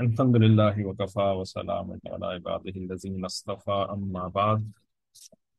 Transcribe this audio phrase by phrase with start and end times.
[0.00, 4.72] الحمد لله وكفى وسلام على عباده الذين اصطفى أما بعد.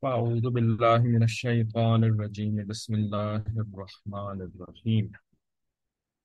[0.02, 2.66] فأعوذ بالله من الشيطان الرجيم.
[2.68, 5.12] بسم الله الرحمن الرحيم.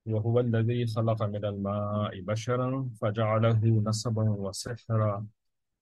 [0.07, 5.27] وهو الذي خلق من الماء بشرا فجعله نسبا وسحرا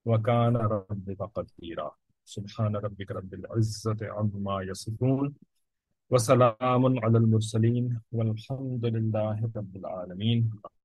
[0.05, 1.91] وكان ربك قديرا.
[2.25, 5.35] سبحان ربك رب العزة عما يصفون.
[6.11, 10.41] وسلام على المرسلين والحمد لله رب العالمين.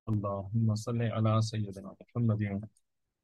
[0.10, 2.44] اللهم صل على سيدنا محمد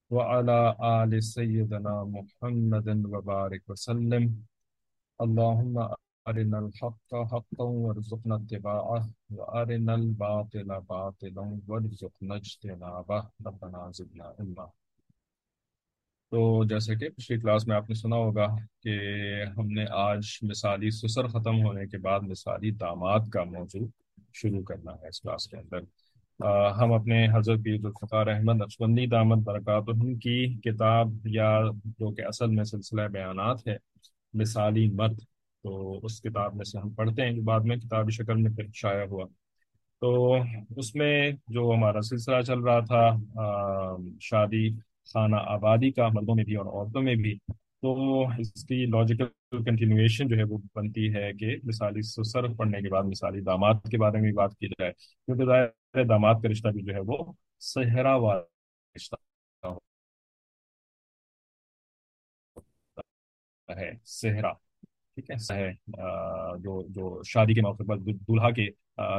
[0.09, 4.23] وعلى آل سيدنا محمد وبارك وسلم.
[5.23, 5.75] اللهم
[6.27, 13.21] أرنا الحق حقا وارزقنا اتباعه وأرنا الباطل باطلا وارزقنا اجتنابه.
[13.47, 14.67] ربنا زدنا علما.
[16.31, 18.47] تو جیسے کہ پچھلی کلاس میں آپ نے سنا ہوگا
[18.83, 18.97] کہ
[19.57, 23.87] ہم نے آج مثالی سسر ختم ہونے کے بعد مثالی داماد کا موضوع
[24.33, 25.79] شروع کرنا ہے اس کلاس کے اندر۔
[26.79, 29.83] ہم اپنے حضرت الفقار احمد اچبندی دامد برکات
[30.21, 33.77] کی کتاب یا جو کہ اصل میں سلسلہ بیانات ہے،
[34.33, 35.19] مثالی مرد،
[35.63, 38.65] تو اس کتاب میں سے ہم پڑھتے ہیں جو بعد میں کتابی شکل میں پھر
[38.73, 39.25] شائع ہوا۔
[40.01, 40.35] تو
[40.77, 43.03] اس میں جو ہمارا سلسلہ چل رہا تھا
[44.21, 44.69] شادی
[45.05, 47.37] خانہ آبادی کا، مردوں میں بھی اور عورتوں میں بھی۔
[47.81, 47.91] تو
[48.39, 53.03] اس کی لاجیکل کنٹینویشن جو ہے وہ بنتی ہے کہ مثالی سسر پڑھنے کے بعد،
[53.03, 56.93] مثالی داماد کے بارے میں بات کی جائے۔ کیونکہ ظاہر داماد کا رشتہ بھی جو
[56.93, 57.17] ہے وہ
[57.59, 58.41] صحرا والا
[58.95, 59.15] رشتہ
[63.69, 64.51] ہے، صحرا۔
[65.15, 65.71] ٹھیک ہے
[66.59, 68.67] جو جو شادی کے موقع پر دلہا کے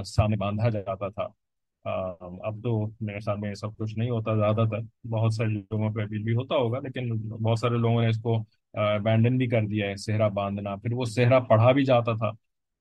[0.06, 1.45] سامنے باندھا جاتا تھا۔
[1.86, 6.02] اب تو میرے خیال میں سب کچھ نہیں ہوتا زیادہ تر۔ بہت سارے لوگوں پہ
[6.02, 9.88] ابھی بھی ہوتا ہوگا، لیکن بہت سارے لوگوں نے اس کو ابینڈن بھی کر دیا
[9.88, 12.30] ہے صحرا باندھنا۔ پھر وہ صحرا پڑھا بھی جاتا تھا۔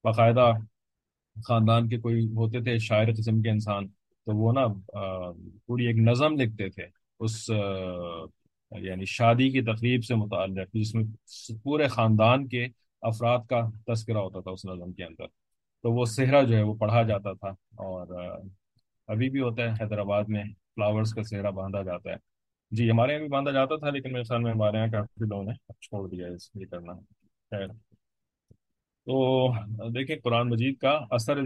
[0.04, 0.52] باقاعدہ
[1.48, 3.88] خاندان کے کوئی ہوتے تھے شاعر قسم کے انسان،
[4.26, 4.66] تو وہ نا
[5.68, 6.84] پوری ایک نظم لکھتے تھے۔
[7.20, 7.50] اس
[8.82, 11.04] یعنی شادی کی تقریب سے متعلق، جس میں
[11.64, 12.68] پورے خاندان کے
[13.02, 15.26] افراد کا تذکرہ ہوتا تھا اس نظم کے اندر۔
[15.84, 17.50] تو وہ صحرا جو ہے وہ پڑھا جاتا تھا
[17.84, 18.08] اور
[19.08, 22.16] ابھی بھی ہوتا ہے حیدرآباد میں فلاورز کا سہرا باندھا جاتا ہے۔
[22.72, 25.44] جی ہمارے یہاں بھی باندھا جاتا تھا، لیکن میرے خیال میں ہمارے یہاں کافی لوگوں
[25.44, 26.94] نے چھوڑ دیا اس یہ کرنا۔
[27.52, 27.68] خیر۔
[29.06, 29.48] تو
[29.90, 31.38] دیکھیں قرآن مجید کا اثر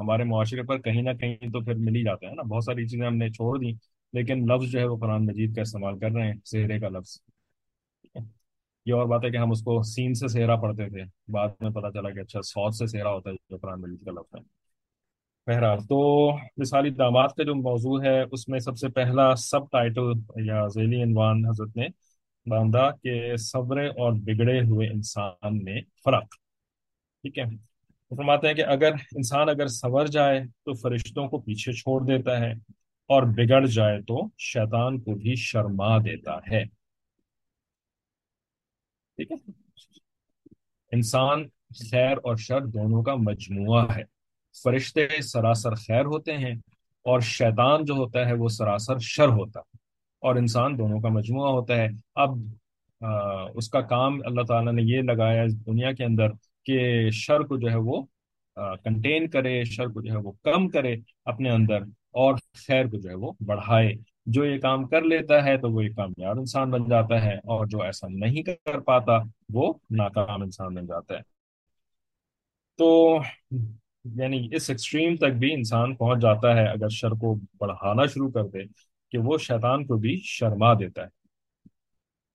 [0.00, 2.86] ہمارے معاشرے پر کہیں نہ کہیں تو پھر مل ہی جاتا ہے نا۔ بہت ساری
[2.86, 3.72] چیزیں ہم نے چھوڑ دی
[4.12, 7.20] لیکن لفظ جو ہے وہ قرآن مجید کا استعمال کر رہے ہیں، سہرے کا لفظ۔
[8.86, 11.70] یہ اور بات ہے کہ ہم اس کو سین سے سہرا پڑھتے تھے، بعد میں
[11.70, 14.57] پتا چلا کہ اچھا سوت سے سہرا ہوتا ہے، جو قرآن مجید کا لفظ ہے۔
[15.48, 20.12] بہرحال تو مثالی داماد کا جو موضوع ہے، اس میں سب سے پہلا سب ٹائٹل
[20.36, 21.86] یا ذیلی عنوان حضرت نے
[22.46, 26.24] باندھا کہ صبر اور بگڑے ہوئے انسان میں فرق۔
[27.22, 27.44] ٹھیک ہے؟
[28.16, 32.52] فرماتے ہیں کہ اگر انسان اگر سنور جائے تو فرشتوں کو پیچھے چھوڑ دیتا ہے
[33.06, 36.64] اور بگڑ جائے تو شیطان کو بھی شرما دیتا ہے۔
[39.16, 39.50] ٹھیک ہے؟
[40.92, 41.48] انسان
[41.90, 44.17] خیر اور شر دونوں کا مجموعہ ہے۔
[44.62, 46.54] فرشتے سراسر خیر ہوتے ہیں
[47.04, 49.76] اور شیطان جو ہوتا ہے وہ سراسر شر ہوتا ہے
[50.20, 52.30] اور انسان دونوں کا مجموعہ ہوتا ہے۔ اب
[53.00, 53.08] آ,
[53.54, 56.28] اس کا کام اللہ تعالیٰ نے یہ لگایا اس دنیا کے اندر
[56.64, 58.02] کہ شر کو جو ہے وہ
[58.56, 61.78] کنٹین کرے شر کو جو ہے وہ کم کرے اپنے اندر
[62.10, 62.34] اور
[62.66, 63.92] خیر کو جو ہے وہ بڑھائے۔
[64.26, 67.66] جو یہ کام کر لیتا ہے تو وہ ایک کامیاب انسان بن جاتا ہے اور
[67.66, 69.12] جو ایسا نہیں کر پاتا
[69.52, 71.20] وہ ناکام انسان بن جاتا ہے۔
[72.78, 73.18] تو
[74.04, 78.46] یعنی اس ایکسٹریم تک بھی انسان پہنچ جاتا ہے اگر شر کو بڑھانا شروع کر
[78.46, 78.58] دے
[79.10, 81.18] کہ وہ شیطان کو بھی شرما دیتا ہے۔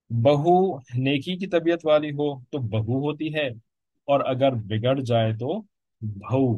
[0.10, 3.48] بہو نیکی کی طبیعت والی ہو تو بہو ہوتی ہے
[4.08, 5.62] اور اگر بگڑ جائے تو
[6.02, 6.58] بھو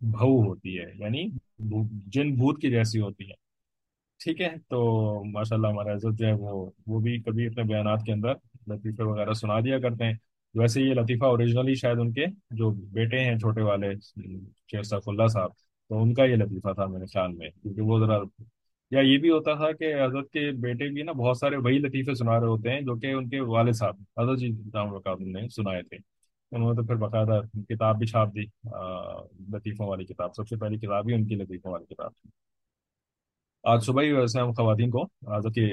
[0.00, 1.24] بھو ہوتی ہے یعنی
[2.12, 3.34] جن بھوت کی جیسی ہوتی ہے۔
[4.24, 4.80] ٹھیک ہے، تو
[5.24, 8.32] ماشاء اللہ ہمارا عزت جو ہے وہ وہ بھی کبھی اپنے بیانات کے اندر
[8.66, 10.14] لطیفے وغیرہ سنا دیا کرتے ہیں۔
[10.54, 13.92] ویسے یہ لطیفہ اوریجنلی شاید ان کے جو بیٹے ہیں چھوٹے والے،
[14.70, 15.50] شیخ صاحب اللہ صاحب،
[15.90, 18.18] تو ان کا یہ لطیفہ تھا میرے خیال میں، کیونکہ وہ ذرا
[18.90, 22.14] یا یہ بھی ہوتا تھا کہ حضرت کے بیٹے بھی نا بہت سارے وہی لطیفے
[22.14, 25.82] سنا رہے ہوتے ہیں جو کہ ان کے والد صاحب، حضرت جی رام نے سنائے
[25.82, 25.96] تھے۔
[26.52, 28.44] انہوں نے تو پھر باقاعدہ کتاب بھی چھاپ دی
[29.54, 32.30] لطیفوں والی کتاب، سب سے پہلی کتاب ہی ان کی لطیفوں والی کتاب تھی۔
[33.64, 35.02] آج صبح ہی ویسے ہم خواتین کو
[35.36, 35.66] حضرت کے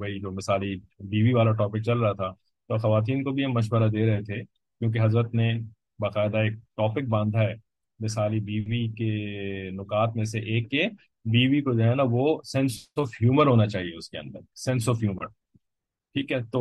[0.00, 0.74] وہی جو مثالی
[1.10, 2.30] بیوی والا ٹاپک چل رہا تھا
[2.72, 4.42] تو خواتین کو بھی ہم مشورہ دے رہے تھے،
[4.80, 5.52] کیونکہ حضرت نے
[5.98, 7.54] باقاعدہ ایک ٹاپک باندھا ہے،
[8.00, 10.86] مثالی بیوی کے نکات میں سے ایک کے
[11.24, 14.88] بیوی کو جو ہے نا، وہ سینس آف ہیومر ہونا چاہیے اس کے اندر سینس
[14.88, 15.26] آف ہیومر
[16.14, 16.60] ٹھیک ہے، تو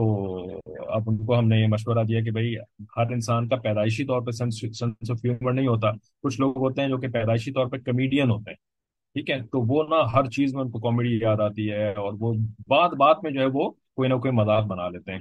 [0.88, 2.56] اب ان کو ہم نے یہ مشورہ دیا کہ بھائی،
[2.98, 5.92] ہر انسان کا پیدائشی طور پہ سینس آف ہیومر نہیں ہوتا۔
[6.24, 8.58] کچھ لوگ ہوتے ہیں جو کہ پیدائشی طور پہ کمیڈین ہوتے ہیں۔
[9.16, 12.14] ٹھیک ہے، تو وہ نا ہر چیز میں ان کو کامیڈی یاد آتی ہے اور
[12.20, 12.34] وہ
[12.68, 15.20] بات بات میں جو ہے وہ کوئی نہ کوئی مذاق بنا لیتے ہیں۔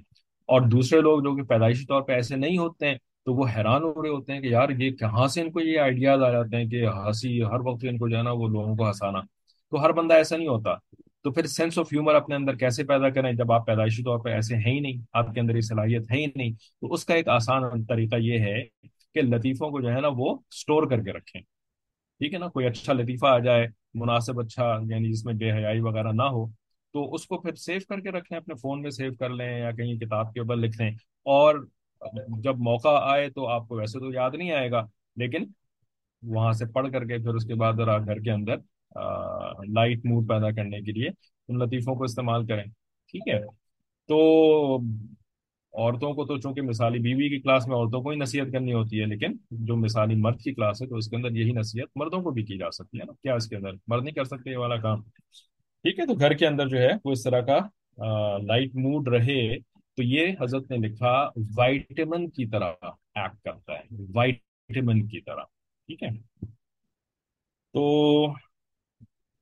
[0.50, 3.82] اور دوسرے لوگ جو کہ پیدائشی طور پہ ایسے نہیں ہوتے ہیں، تو وہ حیران
[3.82, 6.56] ہو رہے ہوتے ہیں کہ یار یہ کہاں سے ان کو یہ آئیڈیاز آ جاتے
[6.56, 9.20] ہیں کہ ہنسی ہر وقت ان کو جو ہے نا وہ لوگوں کو ہنسانا۔
[9.70, 10.74] تو ہر بندہ ایسا نہیں ہوتا۔
[11.24, 14.30] تو پھر سینس آف ہیومر اپنے اندر کیسے پیدا کریں جب آپ پیدائشی طور پہ
[14.30, 17.14] ایسے ہیں ہی نہیں، آپ کے اندر یہ صلاحیت ہے ہی نہیں۔ تو اس کا
[17.14, 18.62] ایک آسان طریقہ یہ ہے
[19.14, 21.42] کہ لطیفوں کو جو ہے نا وہ اسٹور کر کے رکھیں۔
[22.18, 25.80] ٹھیک ہے نا؟ کوئی اچھا لطیفہ آ جائے، مناسب اچھا یعنی جس میں بے حیائی
[25.80, 26.59] وغیرہ نہ ہو
[26.92, 29.70] تو اس کو پھر سیو کر کے رکھیں، اپنے فون میں سیو کر لیں یا
[29.70, 30.90] کہیں کتاب کے اوپر لکھ لیں۔
[31.22, 31.66] اور
[32.28, 35.44] جب موقع آئے تو آپ کو ویسے تو یاد نہیں آئے گا، لیکن
[36.22, 38.56] وہاں سے پڑھ کر کے پھر اس کے بعد ذرا گھر کے اندر
[39.68, 41.08] لائٹ موڈ پیدا کرنے کے لیے
[41.48, 42.64] ان لطیفوں کو استعمال کریں۔
[43.10, 43.40] ٹھیک ہے؟
[44.08, 44.18] تو
[45.72, 49.00] عورتوں کو تو چونکہ مثالی بیوی کی کلاس میں عورتوں کو ہی نصیحت کرنی ہوتی
[49.00, 52.22] ہے، لیکن جو مثالی مرد کی کلاس ہے تو اس کے اندر یہی نصیحت مردوں
[52.22, 54.50] کو بھی کی جا سکتی ہے نا۔ کیا اس کے اندر؟ مرد نہیں کر سکتے
[54.50, 55.02] یہ والا کام۔
[55.82, 57.58] ٹھیک ہے، تو گھر کے اندر جو ہے وہ اس طرح کا
[58.38, 62.72] لائٹ موڈ رہے، تو یہ حضرت نے لکھا وائٹمن کی طرح
[63.14, 63.82] ایکٹ کرتا ہے
[64.14, 65.42] وائٹمن کی طرح،
[65.86, 66.46] ٹھیک ہے۔
[67.72, 67.82] تو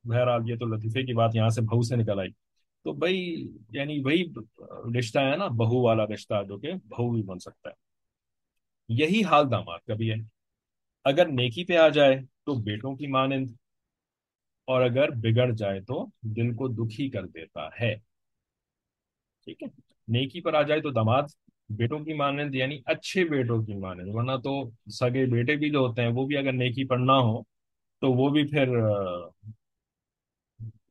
[0.04, 2.30] بہرحال یہ تو لطیفے کی بات یہاں سے بہو سے نکل آئی۔
[2.84, 4.24] تو بھائی یعنی وہی
[4.98, 7.74] رشتہ ہے نا، بہو والا رشتہ جو کہ بہو بھی بن سکتا ہے۔
[8.88, 10.16] یہی حال داماد کا بھی ہے۔
[11.04, 13.50] اگر نیکی پہ آ جائے تو بیٹوں کی مانند
[14.68, 17.94] اور اگر بگڑ جائے تو دل کو دکھی کر دیتا ہے۔
[19.44, 19.68] ٹھیک ہے؟
[20.08, 21.22] نیکی پر آ جائے تو داماد
[21.68, 26.02] بیٹوں کی مانند یعنی اچھے بیٹوں کی مانند، ورنہ تو سگے بیٹے بھی جو ہوتے
[26.02, 27.42] ہیں، وہ بھی اگر نیکی پر نہ ہو
[28.00, 28.68] تو وہ بھی پھر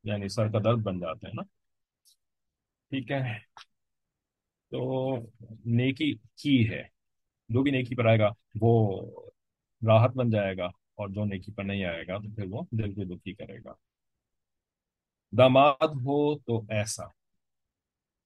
[0.04, 1.42] یعنی سر کا درد بن جاتے ہیں نا۔
[2.90, 3.38] ٹھیک ہے؟
[4.70, 5.14] تو
[5.64, 6.82] نیکی کی ہے۔
[7.48, 8.30] جو بھی نیکی پر آئے گا
[8.60, 9.02] وہ
[9.86, 12.94] راحت بن جائے گا۔ اور جو نیکی پر نہیں آئے گا، تو پھر وہ دل
[12.94, 13.72] کو دکھی کرے گا۔
[15.38, 17.04] داماد ہو تو ایسا۔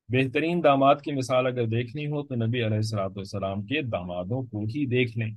[0.08, 4.60] بہترین داماد کی مثال اگر دیکھنی ہو تو نبی علیہ السلاۃ والسلام کے دامادوں کو
[4.60, 5.34] ہی دیکھ لیں۔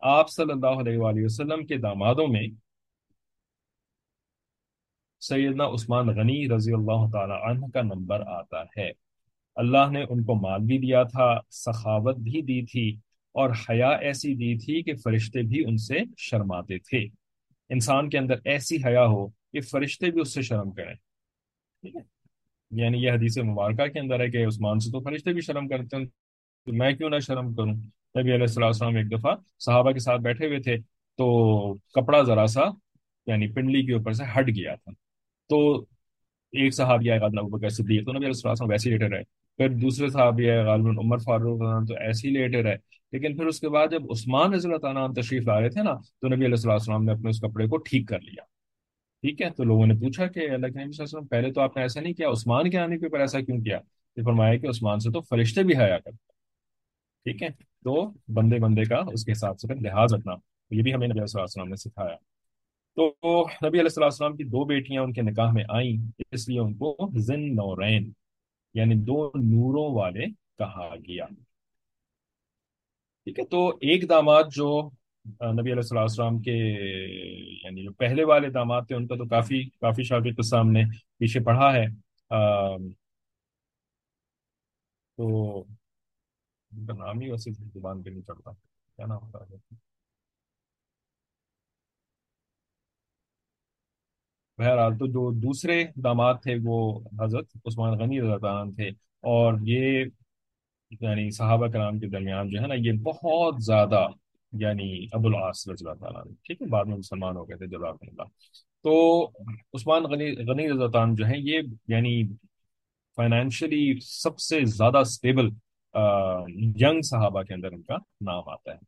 [0.00, 2.46] آپ صلی اللہ علیہ وآلہ وسلم کے دامادوں میں
[5.20, 8.90] سیدنا عثمان غنی رضی اللہ تعالی عنہ کا نمبر آتا ہے۔
[9.56, 12.96] اللہ نے ان کو مال بھی دیا تھا، سخاوت بھی دی تھی۔
[13.34, 17.06] اور حیا ایسی دی تھی کہ فرشتے بھی ان سے شرماتے تھے۔
[17.68, 20.94] انسان کے اندر ایسی حیا ہو کہ فرشتے بھی اس سے شرم کریں۔
[21.82, 22.00] ٹھیک ہے؟
[22.70, 25.96] یعنی یہ حدیث مبارکہ کے اندر ہے کہ عثمان سے تو فرشتے بھی شرم کرتے
[25.96, 26.04] ہیں۔
[26.66, 27.74] تو میں کیوں نہ شرم کروں؟
[28.20, 30.76] نبی علیہ السلام وسلم ایک دفعہ صحابہ کے ساتھ بیٹھے ہوئے تھے
[31.16, 32.60] تو کپڑا ذرا سا
[33.26, 34.92] یعنی پنڈلی کے اوپر سے ہٹ گیا تھا۔
[35.48, 35.80] تو
[36.52, 39.43] ایک صحابی آئے غالب ابو بکر صدیق، تو نبی علیہ السلام ویسے ہی لیٹے رہے۔
[39.58, 41.58] پھر دوسرے صحابی آئے غالب عمر فاروق،
[41.88, 42.76] تو ایسے ہی لیٹے رہے
[43.12, 45.94] لیکن پھر اس کے بعد جب عثمان رضی اللہ تعالیٰ تشریف لا رہے تھے نا،
[46.20, 48.42] تو نبی علیہ السلام نے اپنے اس کپڑے کو ٹھیک کر لیا۔
[49.24, 51.52] ٹھیک ہے؟ تو لوگوں نے پوچھا کہ اللہ کے نبی صلی اللہ علیہ وسلم، پہلے
[51.52, 53.78] تو آپ نے ایسا نہیں کیا، عثمان کے آنے کے اوپر ایسا کیوں کیا؟
[54.16, 56.32] یہ فرمایا کہ عثمان سے تو فرشتے بھی حیا کرتے
[57.26, 57.48] ٹھیک ہے؟
[57.84, 60.34] تو بندے بندے کا اس کے حساب سے لحاظ رکھنا،
[60.70, 62.16] یہ بھی ہمیں نبی علیہ السلام نے سکھایا۔
[62.96, 63.08] تو
[63.66, 66.96] نبی علیہ السلام کی دو بیٹیاں ان کے نکاح میں آئیں، اس لیے ان کو
[67.16, 68.10] زن نورین
[68.74, 70.26] یعنی دو نوروں والے
[70.58, 71.26] کہا گیا۔
[73.26, 74.68] ٹھیک ہے، تو ایک داماد جو
[75.52, 76.54] نبی علیہ السلام کے
[77.64, 80.82] یعنی جو پہلے والے داماد تھے، ان کا تو کافی کافی شاگی قصہ ہم نے
[81.18, 81.86] پیچھے پڑھا ہے۔
[85.18, 85.26] تو،
[86.72, 88.50] ان کا نام ہی ویسے زبان پہ نہیں چڑھتا
[88.96, 89.56] کیا نام ہوتا ہے؟
[94.58, 96.78] بہرحال تو جو دوسرے داماد تھے وہ
[97.20, 98.88] حضرت عثمان غنی رضی عنہ تھے
[99.24, 100.04] اور یہ
[101.00, 104.06] یعنی صحابہ کرام کے درمیان جو ہے نا یہ بہت زیادہ
[104.52, 107.96] یعنی ابو العاص رضی اللہ تعالیٰ ٹھیک ہے، بعد میں مسلمان ہو گئے تھے جزاک
[108.02, 108.28] اللہ۔
[108.84, 108.94] تو
[109.74, 112.22] عثمان غنی غنی رضی اللہ جو ہیں، یہ یعنی
[113.18, 115.48] فائنینشلی سب سے زیادہ اسٹیبل
[116.82, 117.96] ینگ صحابہ کے اندر ان کا
[118.26, 118.78] نام آتا ہے۔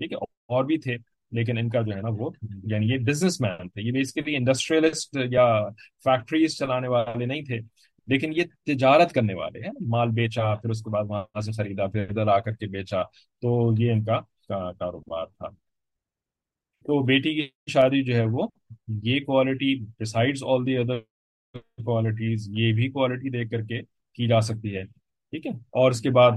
[0.00, 0.96] ٹھیک ہے، اور بھی تھے۔
[1.32, 2.30] لیکن ان کا جو ہے نا وہ
[2.64, 5.68] یعنی یہ بزنس مین تھے، یہ بیسکلی انڈسٹریلسٹ یا
[6.04, 7.60] فیکٹریز چلانے والے نہیں تھے،
[8.06, 11.86] لیکن یہ تجارت کرنے والے ہیں۔ مال بیچا، پھر اس کے بعد وہاں سے خریدا،
[11.86, 13.02] پھر ادھر آ کر کے بیچا۔
[13.42, 14.20] تو یہ ان کا
[14.72, 15.48] کاروبار تھا۔
[16.84, 18.46] تو بیٹی کی شادی جو ہے وہ
[19.02, 20.98] یہ quality decides all the other
[21.84, 23.80] qualities یہ بھی کوالٹی دیکھ کر کے
[24.14, 24.84] کی جا سکتی ہے۔
[25.30, 26.30] ٹھیک ہے؟ اور اس کے بعد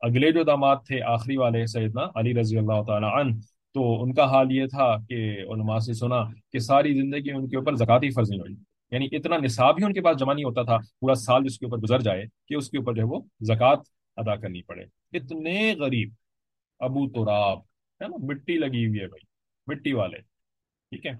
[0.00, 3.34] اگلے جو داماد تھے، آخری والے سیدنا علی رضی اللہ تعالیٰ عنہ
[3.74, 7.56] تو ان کا حال یہ تھا کہ علماء سے سنا کہ ساری زندگی ان کے
[7.56, 8.54] اوپر زکاتی فرض نہیں ہوئی۔
[8.90, 11.66] یعنی اتنا نصاب ہی ان کے پاس جمع نہیں ہوتا تھا، پورا سال جس کے
[11.66, 13.76] اوپر گزر جائے کہ اس کے اوپر جو ہے وہ زکوٰۃ
[14.16, 16.10] ادا کرنی پڑے۔ اتنے غریب۔
[16.80, 17.58] ابو تراب،
[18.02, 19.26] ہے نا، مٹی لگی ہوئی ہے بھائی،
[19.66, 21.12] مٹی والے، ٹھیک ہے۔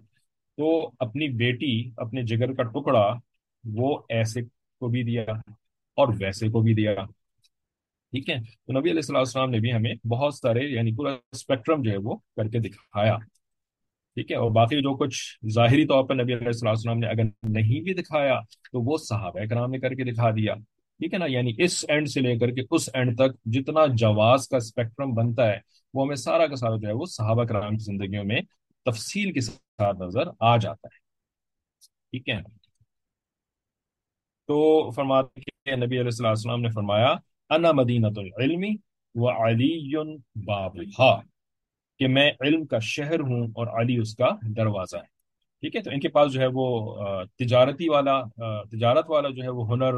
[0.57, 3.15] تو اپنی بیٹی، اپنے جگر کا ٹکڑا
[3.65, 5.25] وہ ایسے کو بھی دیا
[5.97, 6.95] اور ویسے کو بھی دیا۔
[8.15, 11.91] ٹھیک ہے؟ تو نبی علیہ السلام نے بھی ہمیں بہت سارے یعنی پورا اسپیکٹرم جو
[11.91, 13.17] ہے وہ کر کے دکھایا۔
[14.15, 17.81] ٹھیک ہے؟ اور باقی جو کچھ ظاہری طور پر نبی علیہ السلام نے اگر نہیں
[17.81, 18.41] بھی دکھایا،
[18.73, 20.55] تو وہ صحابہ کرام نے کر کے دکھا دیا۔
[20.99, 24.49] ٹھیک ہے نا؟ یعنی اس اینڈ سے لے کر کے اس اینڈ تک جتنا جواز
[24.49, 25.59] کا اسپیکٹرم بنتا ہے،
[25.95, 28.41] وہ ہمیں سارا کا سارا جو ہے وہ صحابہ کرام کی زندگیوں میں
[28.85, 30.99] تفصیل کے ساتھ نظر آ جاتا ہے۔
[32.11, 32.43] ٹھیک ہے؟
[34.47, 37.15] تو فرماتے کہ نبی علیہ السلام نے فرمایا
[37.51, 38.65] انا مدینۃ العلم
[39.15, 39.95] و علی
[40.45, 41.15] بابھا
[42.01, 45.13] کہ میں علم کا شہر ہوں اور علی اس کا دروازہ ہے۔
[45.63, 48.21] ٹھیک ہے؟ تو ان کے پاس جو ہے وہ تجارتی والا
[48.71, 49.95] تجارت والا جو ہے وہ ہنر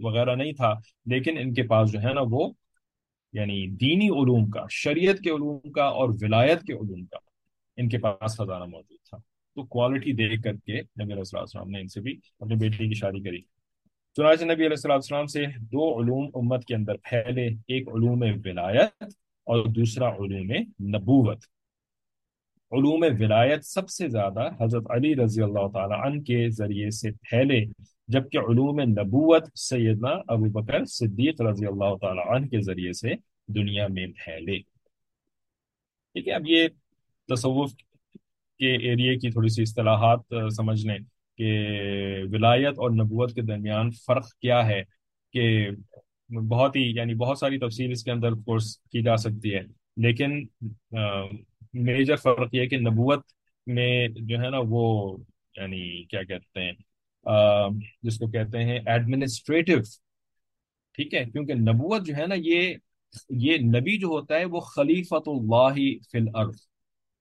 [0.00, 0.72] وغیرہ نہیں تھا،
[1.06, 2.48] لیکن ان کے پاس جو ہے نا وہ
[3.34, 7.18] یعنی دینی علوم کا، شریعت کے علوم کا اور ولایت کے علوم کا
[7.78, 9.18] ان کے پاس خزانہ موجود تھا۔
[9.56, 12.94] تو کوالٹی دیکھ کر کے نبی علیہ السلام نے ان سے بھی اپنی بیٹی کی
[12.94, 13.40] شادی کری۔
[14.16, 19.02] چنانچہ نبی علیہ السلام سے دو علوم امت کے اندر پھیلے ایک علوم ولایت
[19.46, 20.50] اور دوسرا علوم
[20.96, 21.44] نبوت۔
[22.72, 27.64] علوم ولایت سب سے زیادہ حضرت علی رضی اللہ تعالی عنہ کے ذریعے سے پھیلے،
[28.08, 33.14] جبکہ علوم نبوت سیدنا ابو بکر صدیق رضی اللہ تعالی عنہ کے ذریعے سے
[33.54, 34.58] دنیا میں پھیلے۔
[36.12, 36.68] ٹھیک ہے، اب یہ
[37.28, 37.72] تصوف
[38.58, 40.98] کے ایریے کی تھوڑی سی اصطلاحات سمجھ لیں۔
[41.38, 41.68] کہ
[42.32, 44.82] ولایت اور نبوت کے درمیان فرق کیا ہے
[45.32, 45.70] کہ
[46.48, 49.60] بہت ہی یعنی بہت ساری تفصیل اس کے اندر کورس کی جا سکتی ہے۔
[49.96, 50.46] لیکن
[51.72, 53.20] میجر فرق یہ کہ نبوت
[53.66, 55.16] میں جو ہے نا وہ
[55.56, 56.72] یعنی کیا کہتے ہیں
[58.02, 59.80] جس کو کہتے ہیں ایڈمنسٹریٹو
[60.92, 62.74] ٹھیک ہے، کیونکہ نبوت جو ہے نا یہ
[63.30, 66.56] یہ نبی جو ہوتا ہے وہ خلیفت اللہ فی الارض۔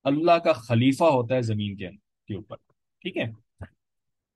[0.03, 2.55] اللہ کا خلیفہ ہوتا ہے زمین کے اوپر۔
[3.01, 3.50] ٹھیک ہے۔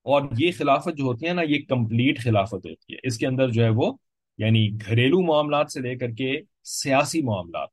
[0.06, 3.50] اور یہ خلافت جو ہوتی ہے نا، یہ کمپلیٹ خلافت ہوتی ہے۔ اس کے اندر
[3.50, 3.94] جو ہے وہ
[4.38, 7.70] یعنی گھریلو معاملات سے لے کر کے سیاسی معاملات،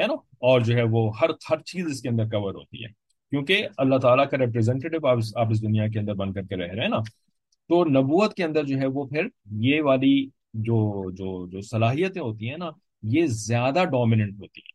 [0.00, 2.88] ہے نا؟ اور جو ہے وہ ہر ہر چیز اس کے اندر کور ہوتی ہے۔
[3.30, 6.82] کیونکہ اللہ تعالیٰ کا ریپرزینٹیو آپ اس دنیا کے اندر بن کر کے رہ رہے
[6.82, 6.98] ہیں نا۔
[7.68, 12.50] تو نبوت کے اندر جو ہے وہ پھر یہ والی جو جو جو صلاحیتیں ہوتی
[12.50, 12.70] ہیں نا،
[13.02, 14.72] یہ زیادہ ڈومیننٹ ہوتی ہیں۔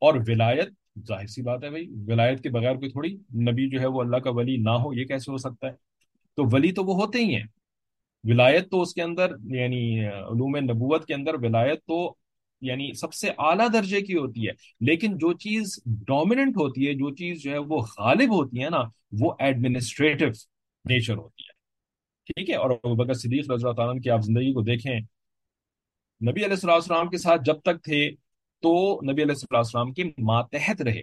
[0.00, 0.68] اور ولایت،
[1.06, 4.16] ظاہر سی بات ہے بھائی، ولایت کے بغیر کوئی تھوڑی نبی جو ہے وہ اللہ
[4.16, 5.91] کا ولی نہ ہو، یہ کیسے ہو سکتا ہے؟
[6.36, 7.44] تو ولی تو وہ ہوتے ہی ہیں۔
[8.24, 12.14] ولایت تو اس کے اندر یعنی علوم نبوت کے اندر ولایت تو
[12.60, 17.14] یعنی سب سے اعلیٰ درجے کی ہوتی ہے۔ لیکن جو چیز ڈومیننٹ ہوتی ہے، جو
[17.14, 18.82] چیز جو ہے وہ غالب ہوتی ہے نا،
[19.20, 20.24] وہ ایڈمنسٹریٹو
[20.84, 21.52] نیچر ہوتی ہے۔
[22.26, 25.00] ٹھیک ہے؟ اور بکر صدیق رضی اللہ تعالیٰ کی آپ زندگی کو دیکھیں۔
[26.30, 28.10] نبی علیہ السلام کے ساتھ جب تک تھے،
[28.60, 31.02] تو نبی علیہ السلام کے ماتحت رہے۔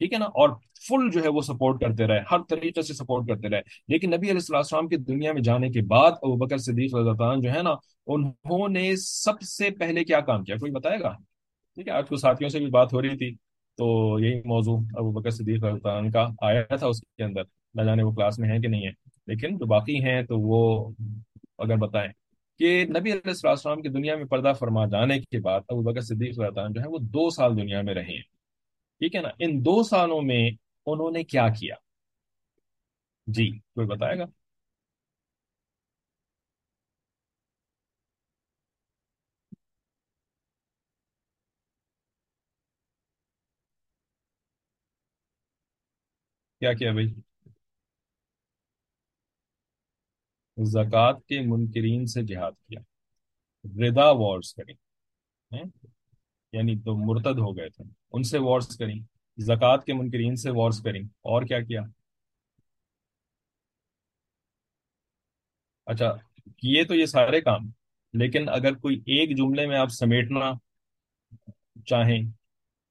[0.00, 0.48] ٹھیک ہے نا؟ اور
[0.88, 4.30] فل جو ہے وہ سپورٹ کرتے رہے، ہر طریقے سے سپورٹ کرتے رہے۔ لیکن نبی
[4.30, 7.50] علیہ السلام کی دنیا میں جانے کے بعد ابو بکر صدیق رضی اللہ عنہ جو
[7.50, 7.70] ہے نا،
[8.06, 11.08] انہوں نے سب سے پہلے کیا کام کیا؟ کوئی بتائے گا؟
[11.74, 13.34] ٹھیک ہے، آج کچھ ساتھیوں سے بھی بات ہو رہی تھی،
[13.76, 17.42] تو یہی موضوع ابو بکر صدیق رضی اللہ عنہ کا آیا تھا اس کے اندر۔
[17.74, 18.90] نہ جانے وہ کلاس میں ہے کہ نہیں ہے
[19.26, 20.90] لیکن جو باقی ہیں تو وہ
[21.58, 22.12] اگر بتائیں۔
[22.58, 26.30] کہ نبی علیہ السلام کی دنیا میں پردہ فرما جانے کے بعد ابو بکر صدیق
[26.30, 28.39] رضی اللہ عنہ جو ہے وہ دو سال دنیا میں رہے۔ ہیں
[29.00, 30.50] ٹھیک ہے نا؟ ان دو سالوں میں
[30.86, 31.74] انہوں نے کیا کیا؟
[33.26, 34.24] جی کوئی بتائے گا؟
[46.60, 47.08] کیا کیا بھائی؟
[50.56, 52.80] زکوٰۃ کے منکرین سے جہاد کیا۔
[53.64, 54.74] ردا وارز کریں۔
[56.52, 59.00] یعنی تو مرتد ہو گئے تھے۔ ان سے وارس کریں۔
[59.38, 61.80] زکوٰۃ کے منکرین سے وارس کریں۔ اور کیا کیا؟
[65.86, 66.12] اچھا
[66.44, 67.60] کیے تو یہ سارے کام۔
[68.12, 70.52] لیکن اگر کوئی ایک جملے میں آپ سمیٹنا
[71.86, 72.22] چاہیں،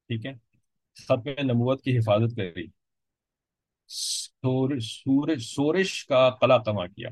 [0.07, 0.33] ٹھیک ہے
[0.95, 2.67] ختم نبوت کی حفاظت کری۔
[3.87, 7.09] سورج، سورش کا قلع کما کیا۔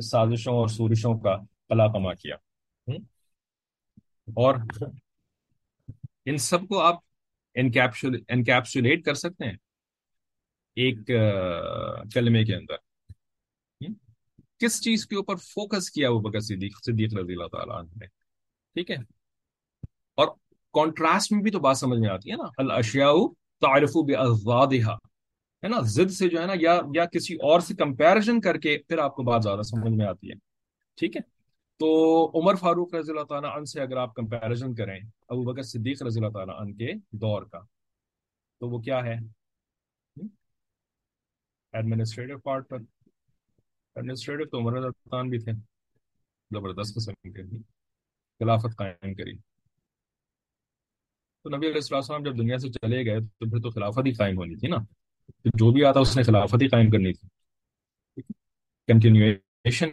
[0.00, 1.36] سازشوں اور سورشوں کا
[1.68, 2.34] قلع کما کیا۔
[4.26, 4.54] اور
[6.26, 6.96] ان سب کو آپ
[7.54, 9.56] انکیپسولیٹ کر سکتے ہیں
[10.76, 10.96] ایک
[12.14, 12.74] کلمے کے اندر۔
[14.58, 18.06] کس چیز کے اوپر فوکس کیا وہ بکر صدیق صدیق رضی اللہ تعالیٰ عنہ نے؟
[18.74, 18.96] ٹھیک ہے؟
[20.14, 20.28] اور
[20.72, 23.12] کانٹراسٹ میں بھی تو بات سمجھ میں آتی ہے نا۔ الاشیاء
[23.60, 24.94] تعرف بازادها
[25.62, 28.78] ہے نا؟ ضد سے جو ہے نا، یا یا کسی اور سے کمپیرزن کر کے
[28.88, 30.34] پھر آپ کو بات زیادہ سمجھ میں آتی ہے۔
[30.96, 31.41] ٹھیک ہے؟
[31.76, 36.02] تو عمر فاروق رضی اللہ تعالیٰ عنہ سے اگر آپ کمپیرزن کریں، ابو بکر صدیق
[36.02, 37.60] رضی اللہ تعالیٰ عنہ کے دور کا،
[38.58, 39.14] تو وہ کیا ہے؟
[41.72, 42.78] ایڈمنسٹریٹو پارٹ پر۔
[43.94, 45.52] ایڈمنسٹریٹو تو عمر رضی اللہ عنہ بھی تھے۔
[46.50, 47.42] زبردست قسم کے
[48.38, 49.36] خلافت قائم کری۔
[51.42, 54.36] تو نبی علیہ السلام جب دنیا سے چلے گئے تو پھر تو خلافت ہی قائم
[54.36, 54.76] ہونی تھی نا۔
[55.44, 57.28] جو بھی آتا اس نے خلافت ہی قائم کرنی تھی۔
[58.86, 59.88] کنٹینیویشن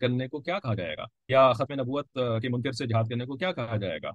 [0.00, 2.08] کرنے کو کیا کہا جائے گا؟ یا ختم نبوت
[2.42, 4.08] کے منکر سے جہاد کرنے کو کیا کہا جائے گا؟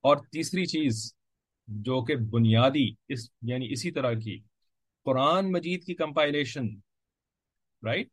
[0.00, 1.14] اور تیسری چیز
[1.66, 4.38] جو کہ بنیادی اس یعنی اسی طرح کی،
[5.04, 6.68] قرآن مجید کی کمپائلیشن
[7.84, 8.08] رائٹ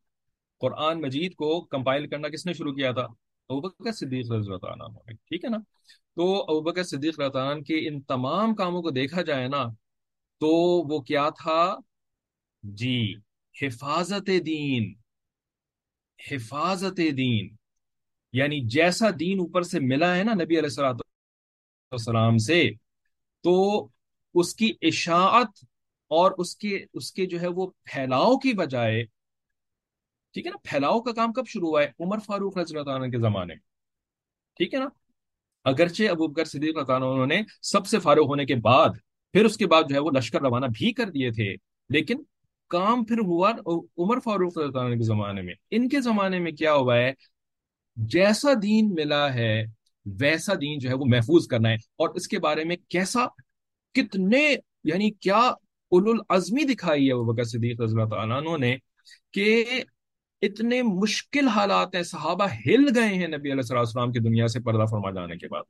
[0.60, 3.08] قرآن مجید کو کمپائل کرنا کس نے شروع کیا تھا؟
[3.50, 5.58] ابوبکر صدیق رضی اللہ عنہ ٹھیک ہے نا؟
[6.16, 9.64] تو ابوبکر صدیق رضی اللہ عنہ کے ان تمام کاموں کو دیکھا جائے نا،
[10.40, 10.48] تو
[10.88, 11.76] وہ کیا تھا؟
[12.64, 13.14] جی
[13.62, 14.94] حفاظت دین۔
[16.20, 17.50] حفاظت دین
[18.34, 20.82] یعنی جیسا دین اوپر سے ملا ہے نا نبی علیہ
[21.92, 22.62] السلام سے،
[23.44, 23.88] تو
[24.36, 25.64] اس کی اشاعت
[26.12, 29.04] اور اس کے اس کے جو ہے وہ پھیلاؤ کی بجائے،
[30.36, 33.12] ٹھیک ہے نا، پھیلاؤ کا کام کب شروع ہوا ہے؟ عمر فاروق رضی اللہ عنہ
[33.12, 33.56] کے زمانے
[34.60, 34.88] ٹھیک ہے نا؟
[35.66, 38.98] اگرچہ ابو بکر صدیق انہوں نے سب سے فارغ ہونے کے بعد،
[39.34, 41.54] پھر اس کے بعد جو ہے وہ لشکر روانہ بھی کر دیے تھے،
[41.90, 42.24] لیکن
[42.68, 43.52] کام پھر ہوا
[43.98, 47.14] عمر فاروق رضی اللہ عنہ کے زمانے میں۔ ان کے زمانے میں کیا ہوا ہے؟
[47.96, 49.64] جیسا دین ملا ہے،
[50.06, 53.26] ویسا دین جو ہے وہ محفوظ کرنا ہے۔ اور اس کے بارے میں کیسا،
[53.94, 55.40] کتنے یعنی کیا
[55.90, 56.20] اول
[56.74, 58.78] دکھائی ہے وہ بکر صدیق رضی اللہ عنہ نے
[59.32, 59.66] کہ
[60.42, 64.86] اتنے مشکل حالات ہیں، صحابہ ہل گئے ہیں نبی علیہ السلام کی دنیا سے پردہ
[64.86, 65.64] فرما جانے کے بعد۔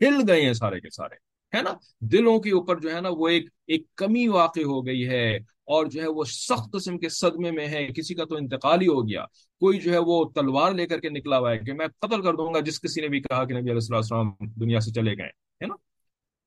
[0.00, 1.14] ہل گئے ہیں سارے کے سارے،
[1.56, 5.08] ہے نا؟ دلوں کے اوپر جو ہے نا وہ ایک ایک کمی واقع ہو گئی
[5.08, 5.38] ہے۔
[5.70, 8.86] اور جو ہے وہ سخت قسم کے صدمے میں ہے کسی کا تو انتقال ہی
[8.86, 9.24] ہو گیا۔
[9.60, 12.34] کوئی جو ہے وہ تلوار لے کر کے نکلا ہوا ہے کہ میں قتل کر
[12.34, 15.26] دوں گا جس کسی نے بھی کہا کہ نبی علیہ السلام دنیا سے چلے گئے،
[15.26, 15.74] ہے نا؟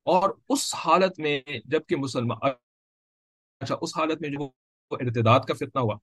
[0.04, 2.50] اور اس حالت میں جبکہ مسلمان
[3.60, 4.50] اچھا اس حالت میں جو
[4.90, 5.96] ارتداد کا فتنہ ہوا،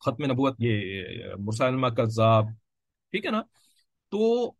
[0.00, 1.04] ختم نبوت، یہ
[1.38, 2.44] مسلمہ کذاب،
[3.10, 3.42] ٹھیک ہے نا؟
[4.10, 4.50] تو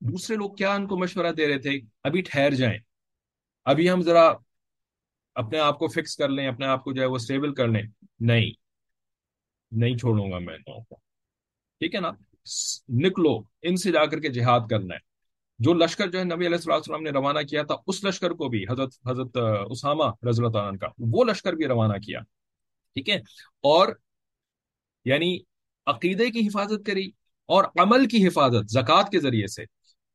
[0.00, 1.70] دوسرے لوگ کیا ان کو مشورہ دے رہے تھے؟
[2.04, 2.78] ابھی ٹھہر جائیں۔
[3.64, 4.32] ابھی ہم ذرا
[5.40, 7.82] اپنے آپ کو فکس کر لیں، اپنے آپ کو جو ہے وہ اسٹیبل کر لیں۔
[8.20, 8.50] نہیں
[9.70, 12.10] نہیں چھوڑوں گا میں ٹھیک ہے نا؟
[12.88, 14.98] نکلو، ان سے جا کر کے جہاد کرنا ہے۔
[15.58, 18.48] جو لشکر جو ہے نبی علیہ السلام وسلم نے روانہ کیا تھا، اس لشکر کو
[18.48, 19.38] بھی، حضرت حضرت
[19.70, 22.20] اسامہ رضی اللہ عنہ کا، وہ لشکر بھی روانہ کیا۔
[22.94, 23.16] ٹھیک ہے؟
[23.62, 23.88] اور
[25.04, 25.38] یعنی
[25.86, 27.10] عقیدے کی حفاظت کری
[27.46, 29.64] اور عمل کی حفاظت، زکوٰۃ کے ذریعے سے۔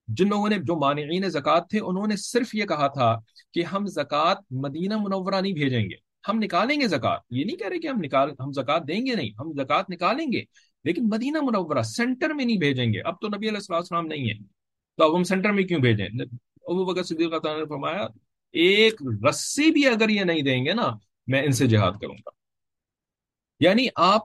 [0.08, 3.20] جن لوگوں نے جو مانعین زکوٰۃ تھے، انہوں نے صرف یہ کہا تھا
[3.54, 5.96] کہ ہم زکوٰۃ مدینہ منورہ نہیں بھیجیں گے۔
[6.28, 9.16] ہم نکالیں گے زکوٰۃ۔ یہ نہیں کہہ رہے کہ ہم نکال، ہم زکوٰۃ دیں گے
[9.16, 10.42] نہیں، ہم زکوٰۃ نکالیں گے۔
[10.84, 14.38] لیکن مدینہ منورہ سینٹر میں نہیں بھیجیں گے۔ اب تو نبی علیہ السلام نہیں ہے۔
[14.98, 16.08] تو اب ہم سینٹر میں کیوں بھیجیں؟
[16.68, 18.08] ابو بکر صدیق نے فرمایا،
[18.52, 20.88] ایک رسی بھی اگر یہ نہیں دیں گے نا،
[21.28, 22.30] میں ان سے جہاد کروں گا۔
[23.60, 24.22] یعنی آپ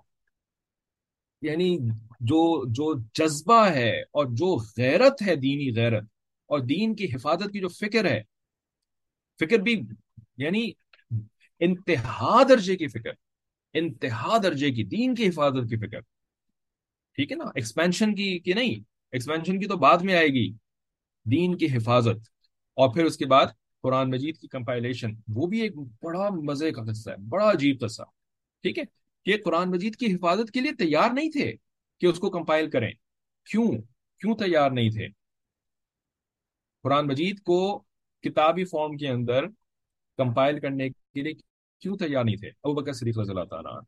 [1.43, 1.79] یعنی
[2.21, 6.05] جو جو جذبہ ہے اور جو غیرت ہے دینی غیرت
[6.47, 8.23] اور دین کی حفاظت کی جو فکر ہے،
[9.41, 9.81] فکر بھی
[10.37, 10.71] یعنی
[11.61, 13.11] انتہا درجے کی فکر،
[13.73, 16.01] انتہا درجے کی دین کی حفاظت کی فکر۔
[17.15, 18.75] ٹھیک ہے نا؟ ایکسپینشن کی کہ نہیں
[19.13, 20.53] ایکسپینشن کی تو بعد میں آئے گی۔
[21.25, 22.29] دین کی حفاظت۔
[22.75, 23.47] اور پھر اس کے بعد
[23.83, 28.03] قرآن مجید کی کمپائلیشن وہ بھی ایک بڑا مزے کا قصہ ہے، بڑا عجیب قصہ۔
[28.63, 28.83] ٹھیک ہے؟
[29.25, 31.53] کہ قرآن مجید کی حفاظت کے لیے تیار نہیں تھے۔
[32.01, 32.93] کہ اس کو کمپائل کریں۔
[33.45, 33.73] کیوں؟
[34.19, 35.09] کیوں تیار نہیں تھے؟
[36.83, 37.79] قرآن مجید کو
[38.23, 39.45] کتابی فارم کے اندر
[40.17, 41.33] کمپائل کرنے کے لیے
[41.79, 43.81] کیوں تیار نہیں تھے؟ ابو بکر صدیق رضی اللہ تعالیٰ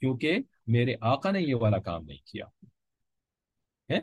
[0.00, 2.46] کیونکہ میرے آقا نے یہ والا کام نہیں کیا۔
[3.90, 3.98] ہے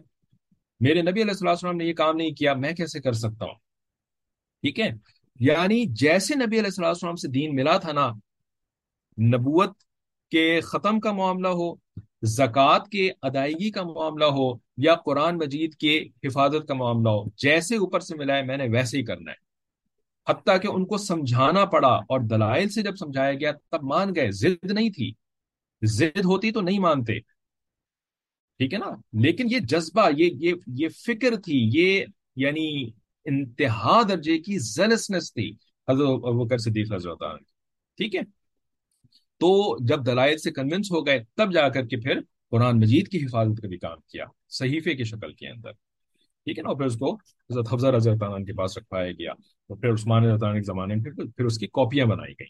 [0.80, 3.56] میرے نبی علیہ السلام نے یہ کام نہیں کیا، میں کیسے کر سکتا ہوں؟
[4.62, 4.90] ٹھیک ہے؟
[5.40, 8.12] یعنی جیسے نبی علیہ السلام سے دین ملا تھا نا،
[9.22, 9.78] نبوت
[10.32, 11.87] کے ختم کا معاملہ ہو
[12.24, 17.76] زکوٰۃ کے ادائیگی کا معاملہ ہو یا قرآن مجید کے حفاظت کا معاملہ ہو، جیسے
[17.76, 19.48] اوپر سے ملا ہے، میں نے ویسے ہی کرنا ہے۔
[20.32, 24.32] حتیٰ کہ ان کو سمجھانا پڑا اور دلائل سے جب سمجھایا گیا تب مان گئے،
[24.32, 25.14] ضد نہیں تھی۔
[25.82, 27.20] ضد ہوتی تو نہیں مانتے۔
[28.58, 32.90] ٹھیک ہے نا؟ لیکن یہ جذبہ، یہ یہ یہ فکر تھی، یہ یعنی
[33.26, 35.56] انتہا درجے کی زلسنس تھی۔
[35.90, 37.20] حضرت صدیق حضرت
[37.98, 38.22] ٹھیک ہے؟
[39.38, 42.20] تو جب دلائل سے کنونس ہو گئے تب جا کر کے پھر
[42.52, 45.72] قرآن مجید کی حفاظت کا بھی کام کیا صحیفے کی شکل کے اندر۔
[46.44, 49.12] ٹھیک ہے نا؟ اور پھر اس کو حضرت حفظہ رضی اللہ عنہ کے پاس رکھوایا
[49.12, 49.34] گیا۔
[49.68, 52.34] تو پھر عثمان رضی اللہ عنہ کے زمانے میں پھر, پھر اس کی کاپیاں بنائی
[52.34, 52.48] گئی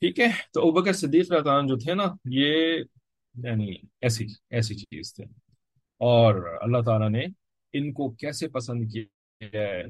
[0.00, 2.78] ٹھیک ہے؟ تو ابوبکر صدیق رضی اللہ عنہ جو تھے نا یہ
[3.34, 5.24] یعنی ایسی ایسی چیز تھے۔
[5.98, 7.24] اور اللہ تعالیٰ نے
[7.72, 9.02] ان کو کیسے پسند کیا
[9.54, 9.82] ہے؟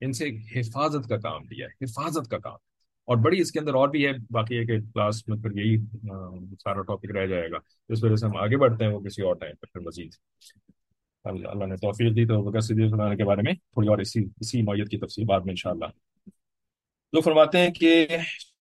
[0.00, 2.56] ان سے حفاظت کا کام لیا ہے۔ حفاظت کا کام۔
[3.04, 5.76] اور بڑی اس کے اندر اور بھی ہے، باقی ہے کہ کلاس میں پھر یہی
[6.62, 7.58] سارا ٹاپک رہ جائے گا۔
[7.88, 10.10] اس وجہ سے ہم آگے بڑھتے ہیں، وہ کسی اور ٹائم پہ پھر مزید۔
[11.24, 14.62] اللہ نے توفیق دی تو بکر صدیق اللہ کے بارے میں تھوڑی اور اسی اسی
[14.62, 15.84] نوعیت کی تفصیل بعد میں انشاءاللہ۔
[17.12, 18.06] تو فرماتے ہیں کہ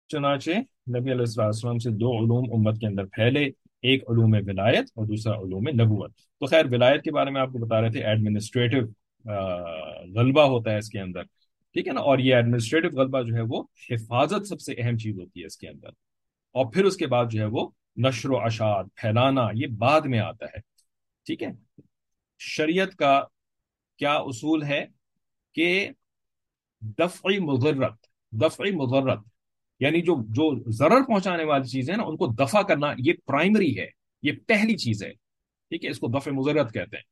[0.07, 0.51] چنانچہ
[0.95, 3.45] نبی علیہ السلام سے دو علوم امت کے اندر پھیلے،
[3.81, 7.65] ایک علوم ولایت اور دوسرا علوم نبوت۔ تو خیر، ولایت کے بارے میں آپ کو
[7.65, 8.79] بتا رہے تھے ایڈمنسٹریٹو
[10.15, 11.21] غلبہ ہوتا ہے اس کے اندر۔
[11.73, 15.19] ٹھیک ہے نا؟ اور یہ ایڈمنسٹریٹو غلبہ جو ہے وہ حفاظت سب سے اہم چیز
[15.19, 15.87] ہوتی ہے اس کے اندر۔
[16.51, 20.19] اور پھر اس کے بعد جو ہے وہ نشر و اشاعت پھیلانا، یہ بعد میں
[20.19, 20.59] آتا ہے۔
[21.25, 21.81] ٹھیک ہے؟
[22.39, 23.23] شریعت کا
[23.97, 24.85] کیا اصول ہے
[25.53, 25.89] کہ
[26.81, 27.93] دفعی مضرت
[28.31, 29.19] دفعی مضرت
[29.79, 33.87] یعنی جو جو ضرر پہنچانے والی چیزیں نا، ان کو دفع کرنا یہ پرائمری ہے،
[34.23, 35.13] یہ پہلی چیز ہے۔
[35.69, 37.03] ٹھیک ہے؟ اس کو دفع مضرت کہتے ہیں۔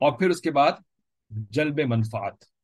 [0.00, 0.72] اور پھر اس کے بعد
[1.30, 2.55] جلب منفعت۔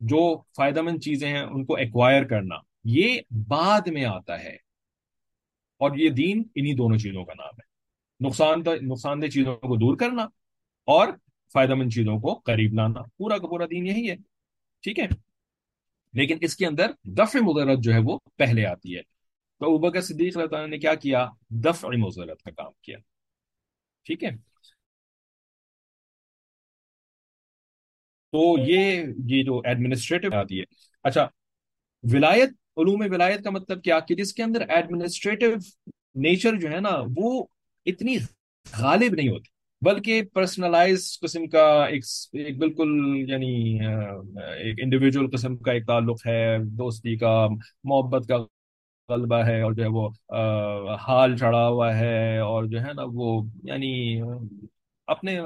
[0.00, 2.54] جو فائدہ مند چیزیں ہیں ان کو ایکوائر کرنا،
[2.84, 4.66] یہ بعد میں آتا ہے۔
[5.78, 7.76] اور یہ دین انہی دونوں چیزوں کا نام ہے۔
[8.26, 10.22] نقصان دہ نقصان دہ چیزوں کو دور کرنا
[10.84, 11.08] اور
[11.52, 14.16] فائدہ مند چیزوں کو قریب لانا۔ پورا کا پورا دین یہی ہے۔
[14.82, 15.06] ٹھیک ہے؟
[16.12, 19.02] لیکن اس کے اندر دفع مضرت جو ہے وہ پہلے آتی ہے۔
[19.58, 22.98] تو ابکر صدیق اللہ تعالیٰ نے کیا کیا؟ دفع مضرت کا کام کیا۔
[24.04, 24.30] ٹھیک ہے؟
[28.32, 30.64] تو یہ یہ جو ایڈمنسٹریٹو آتی ہے
[31.04, 31.28] اچھا
[32.04, 35.46] ولایت، علوم ولایت کا مطلب کیا؟ کہ جس کے اندر ایڈمنسٹریٹو
[36.22, 37.44] نیچر جو ہے نا، وہ
[37.86, 38.16] اتنی
[38.66, 39.48] غالب نہیں ہوتی،
[39.82, 42.90] بلکہ پرسنلائز قسم کا ایک ایک بالکل
[43.28, 47.46] یعنی ایک انڈیویجول قسم کا ایک تعلق ہے، دوستی کا،
[47.84, 48.36] محبت کا
[49.08, 50.08] غلبہ ہے، اور جو ہے وہ
[51.06, 54.20] حال چڑھا ہوا ہے، اور جو ہے نا وہ یعنی
[55.08, 55.38] اپنے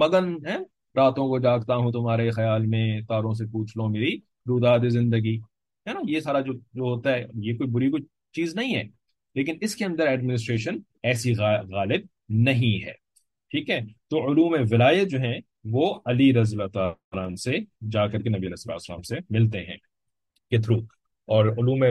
[0.00, 0.56] مگن ہے
[0.96, 5.36] راتوں کو جاگتا ہوں تمہارے خیال میں، تاروں سے پوچھ لو میری روداد زندگی۔
[5.88, 8.82] ہے نا، یہ سارا جو جو ہوتا ہے، یہ کوئی بری کوئی چیز نہیں ہے۔
[9.34, 12.92] لیکن اس کے اندر ایڈمنسٹریشن ایسی غالب نہیں ہے۔
[13.50, 17.52] ٹھیک ہے؟ تو علوم ولایت جو ہیں، وہ علی رضی اللہ تعالیٰ سے
[17.90, 19.76] جا کر کے نبی علیہ السلام سے ملتے ہیں۔
[20.50, 20.99] کے تھرو۔
[21.30, 21.84] اور علوم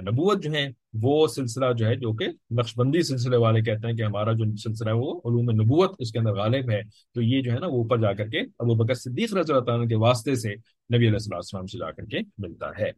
[0.00, 0.68] نبوت جو ہیں،
[1.02, 2.28] وہ سلسلہ جو ہے، جو کہ
[2.58, 6.12] نقش بندی سلسلے والے کہتے ہیں کہ ہمارا جو سلسلہ ہے وہ علوم نبوت، اس
[6.12, 6.80] کے اندر غالب ہے۔
[7.14, 9.64] تو یہ جو ہے نا، وہ اوپر جا کر کے ابو بکر صدیق رضی اللہ
[9.64, 10.54] تعالیٰ کے واسطے سے
[10.94, 12.90] نبی علیہ السلام سے جا کر کے ملتا ہے۔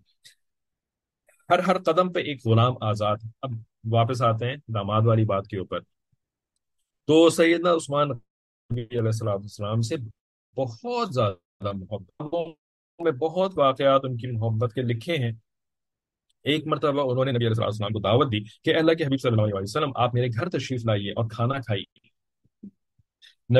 [1.50, 3.50] ہر ہر قدم پہ ایک غلام آزاد۔ اب
[3.90, 5.80] واپس آتے ہیں داماد والی بات کے اوپر۔
[7.06, 9.96] تو سیدنا عثمان علیہ السلام سے
[10.56, 12.22] بہت زیادہ محبت
[13.02, 15.32] میں بہت واقعات ان کی محبت کے لکھے ہیں۔
[16.44, 19.30] ایک مرتبہ انہوں نے نبی علیہ السلام کو دعوت دی کہ اللہ کے حبیب صلی
[19.30, 22.04] اللہ علیہ وسلم، آپ میرے گھر تشریف لائیے اور کھانا کھائیے۔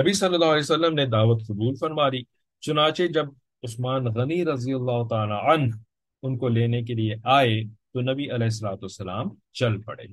[0.00, 2.22] نبی صلی اللہ علیہ وسلم نے دعوت قبول فرما دی۔
[2.60, 3.26] چنانچہ جب
[3.62, 5.74] عثمان غنی رضی اللہ تعالی عنہ
[6.22, 10.04] ان کو لینے کے لیے آئے تو نبی علیہ السلاۃ والسلام چل پڑے۔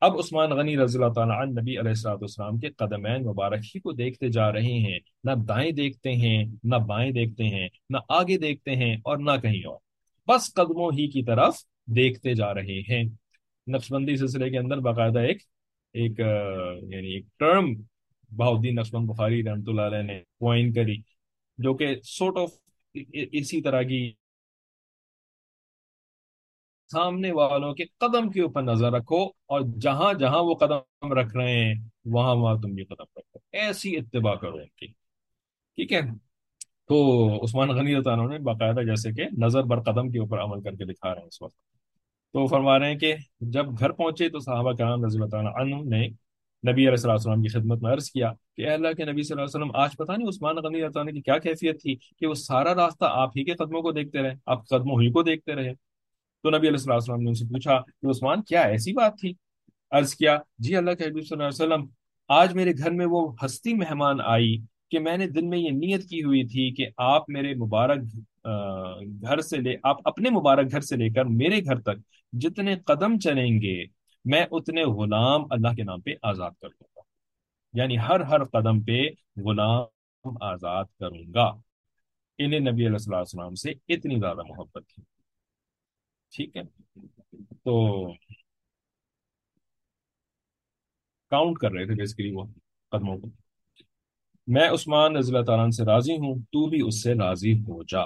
[0.00, 3.80] اب عثمان غنی رضی اللہ تعالیٰ عنہ نبی علیہ السلاۃ والسلام کے قدمین مبارک ہی
[3.80, 8.38] کو دیکھتے جا رہے ہیں۔ نہ دائیں دیکھتے ہیں، نہ بائیں دیکھتے ہیں، نہ آگے
[8.38, 9.78] دیکھتے ہیں اور نہ کہیں اور۔
[10.28, 11.54] بس قدموں ہی کی طرف
[11.96, 13.04] دیکھتے جا رہے ہیں۔
[13.66, 15.42] نقش بندی سلسلے کے اندر باقاعدہ ایک
[15.92, 16.18] ایک
[16.82, 17.74] یعنی ایک ٹرم
[18.36, 20.96] بہاؤدین نقشبند بخاری رحمۃ اللہ علیہ نے کوائن کری،
[21.58, 22.50] جو کہ سورٹ آف
[23.12, 24.12] اسی طرح کی
[26.92, 31.64] سامنے والوں کے قدم کے اوپر نظر رکھو اور جہاں جہاں وہ قدم رکھ رہے
[31.64, 31.74] ہیں،
[32.04, 36.00] وہاں وہاں تم بھی قدم رکھو۔ ایسی اتباع کرو ان کی۔ ٹھیک ہے؟
[36.88, 36.96] تو
[37.44, 40.84] عثمان غنی تعالیٰ نے باقاعدہ جیسے کہ نظر بر قدم کے اوپر عمل کر کے
[40.84, 41.67] دکھا رہے ہیں اس وقت۔
[42.34, 45.82] تو فرما رہے ہیں کہ جب گھر پہنچے تو صحابہ کرام رضی اللہ تعالیٰ عنہ
[45.88, 46.06] نے
[46.64, 49.44] نبی علیہ السلام وسلم کی خدمت میں عرض کیا کہ اللہ کے نبی صلی اللہ
[49.44, 52.34] علیہ وسلم، آج پتہ نہیں عثمان غنی اللہ تعالیٰ کی کیا کیفیت تھی کہ وہ
[52.34, 55.72] سارا راستہ آپ ہی کے قدموں کو دیکھتے رہے، آپ قدموں ہی کو دیکھتے رہے۔
[56.44, 59.32] تو نبی علیہ السلام نے ان سے پوچھا کہ عثمان، کیا ایسی بات تھی؟
[59.92, 61.86] عرض کیا جی اللہ کے حبیب صلی اللہ علیہ وسلم،
[62.30, 64.56] آج میرے گھر میں وہ ہستی مہمان آئی
[64.90, 67.98] کہ میں نے دن میں یہ نیت کی ہوئی تھی کہ آپ میرے مبارک
[69.22, 71.96] گھر سے لے، آپ اپنے مبارک گھر سے لے کر میرے گھر تک
[72.32, 73.84] جتنے قدم چلیں گے،
[74.24, 77.00] میں اتنے غلام اللہ کے نام پہ آزاد کر دوں گا۔
[77.80, 79.02] یعنی ہر ہر قدم پہ
[79.44, 81.52] غلام آزاد کروں گا۔
[82.38, 85.02] انہیں نبی علیہ السلام سے اتنی زیادہ محبت تھی۔
[86.36, 86.62] ٹھیک ہے؟
[87.64, 88.06] تو
[91.30, 92.44] کاؤنٹ کر رہے تھے بیسکلی وہ
[92.90, 93.47] قدموں کو۔
[94.48, 98.02] میں عثمان رضی اللہ تعالیٰ سے راضی ہوں، تو بھی اس سے راضی ہو جا۔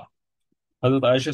[0.83, 1.31] حضرت عائشہ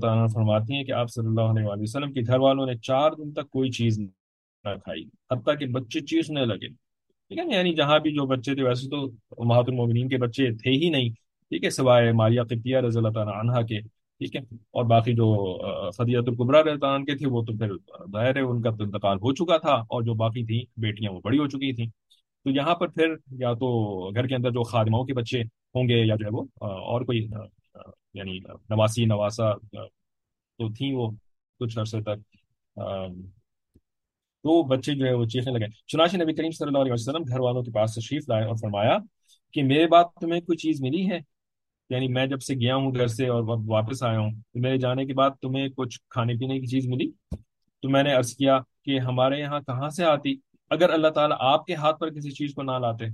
[0.00, 3.10] تعالیٰ فرماتی ہیں کہ آپ صلی اللہ علیہ وآلہ وسلم کے گھر والوں نے چار
[3.18, 5.02] دن تک کوئی چیز نہ کھائی،
[5.32, 9.04] حتیٰ کہ بچے چیخنے لگے۔ ٹھیک ہے یعنی جہاں بھی جو بچے تھے، ویسے تو
[9.38, 11.10] امہات المومنین کے بچے تھے ہی نہیں۔
[11.50, 15.26] ٹھیک ہے، سوائے ماریہ قبطیہ رضی اللہ تعالیٰ عنہ کے۔ ٹھیک ہے، اور باقی جو
[15.96, 17.72] خدیجۃ القبرہ رضی اللہ عنہ کے تھے، وہ تو پھر
[18.12, 21.20] ظاہر ہے ان کا تو انتقال ہو چکا تھا اور جو باقی تھیں، بیٹیاں وہ
[21.24, 21.86] بڑی ہو چکی تھیں۔
[22.44, 23.68] تو یہاں پر پھر یا تو
[24.14, 25.40] گھر کے اندر جو خادماؤں کے بچے
[25.74, 27.28] ہوں گے یا جو ہے وہ اور کوئی
[28.14, 28.38] یعنی
[28.70, 31.10] نواسی، نواسا تو تھیں وہ
[31.60, 32.18] کچھ عرصے تک
[34.44, 37.40] تو بچے جو ہے وہ چیخنے لگے۔ چنانچہ نبی کریم صلی اللہ علیہ وسلم گھر
[37.40, 38.96] والوں کے پاس تشریف لائے اور فرمایا
[39.52, 41.18] کہ میرے بات تمہیں کوئی چیز ملی ہے؟
[41.90, 45.06] یعنی میں جب سے گیا ہوں گھر سے اور واپس آیا ہوں، تو میرے جانے
[45.06, 47.10] کے بعد تمہیں کچھ کھانے پینے کی چیز ملی؟
[47.82, 50.34] تو میں نے عرض کیا کہ ہمارے یہاں کہاں سے آتی؟
[50.72, 53.04] اگر اللہ تعالیٰ آپ کے ہاتھ پر کسی چیز کو نہ لاتے،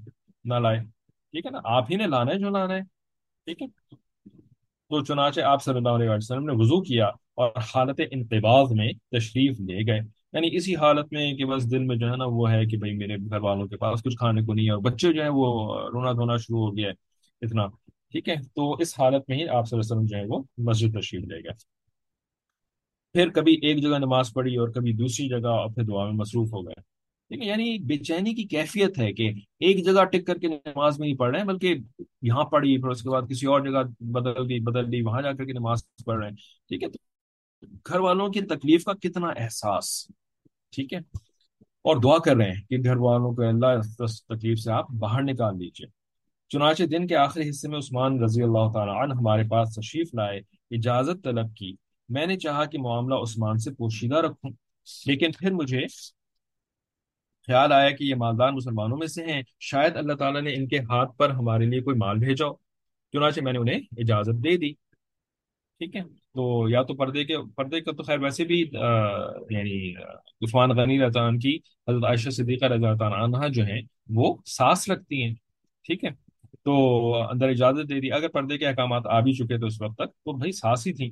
[0.45, 0.79] نہ لائے،
[1.33, 2.81] ٹھیک ہے نا؟ آپ ہی نے لانا ہے جو لانا ہے،
[3.45, 3.67] ٹھیک ہے؟
[4.89, 9.61] تو چنانچہ آپ صلی اللہ علیہ وسلم نے وضو کیا اور حالت انتباز میں تشریف
[9.61, 10.01] لے گئے۔
[10.33, 12.95] یعنی اسی حالت میں کہ بس دل میں جو ہے نا وہ ہے کہ بھائی
[12.95, 15.79] میرے گھر والوں کے پاس کچھ کھانے کو نہیں ہے اور بچے جو ہیں وہ
[15.89, 16.93] رونا دھونا شروع ہو گیا ہے،
[17.43, 17.67] اتنا،
[18.11, 20.43] ٹھیک ہے؟ تو اس حالت میں ہی آپ صلی اللہ علیہ وسلم جو ہے وہ
[20.59, 21.53] مسجد تشریف لے گئے۔
[23.13, 26.53] پھر کبھی ایک جگہ نماز پڑھی اور کبھی دوسری جگہ اور پھر دعا میں مصروف
[26.53, 26.98] ہو گئے۔
[27.31, 31.19] یعنی بے چینی کی کیفیت ہے کہ ایک جگہ ٹک کر کے نماز میں نہیں
[31.19, 31.75] پڑھ رہے ہیں، بلکہ
[32.23, 35.33] یہاں پڑھی پھر اس کے بعد کسی اور جگہ بدل گئی بدل لی وہاں جا
[35.33, 36.37] کر کے نماز پڑھ رہے ہیں۔
[36.69, 36.99] ٹھیک ہے؟ تو
[37.89, 40.07] گھر والوں کی تکلیف کا کتنا احساس؟
[40.73, 40.99] ٹھیک ہے؟
[41.83, 43.81] اور دعا کر رہے ہیں کہ گھر والوں کو اللہ
[44.29, 45.87] تکلیف سے آپ باہر نکال لیجیے
[46.49, 50.41] چنانچہ دن کے آخری حصے میں عثمان رضی اللہ تعالیٰ عنہ ہمارے پاس تشریف لائے،
[50.71, 51.75] اجازت طلب کی۔
[52.09, 54.51] میں نے چاہا کہ معاملہ عثمان سے پوشیدہ رکھوں،
[55.07, 55.81] لیکن پھر مجھے
[57.49, 60.79] خیال آیا کہ یہ مالدار مسلمانوں میں سے ہیں۔ شاید اللہ تعالیٰ نے ان کے
[60.79, 62.55] ہاتھ پر ہمارے لیے کوئی مال بھیجا ہو۔
[63.13, 64.73] چنانچہ میں نے انہیں اجازت دے دی۔
[65.79, 66.01] ٹھیک ہے؟
[66.35, 68.61] تو یا تو پردے کے پردے کا تو خیر ویسے بھی
[69.51, 69.97] یعنی
[70.45, 71.59] عثمان غنی رضا عنہ کی،
[71.89, 73.83] حضرت عائشہ صدیقہ رضا عنہ جو ہیں،
[74.15, 75.35] وہ سانس رکھتی ہیں۔
[75.85, 76.11] ٹھیک ہے؟
[76.65, 76.73] تو
[77.23, 80.11] اندر اجازت دے دی۔ اگر پردے کے احکامات آ بھی چکے تھے اس وقت تک
[80.25, 81.11] تو بھائی سانس ہی تھی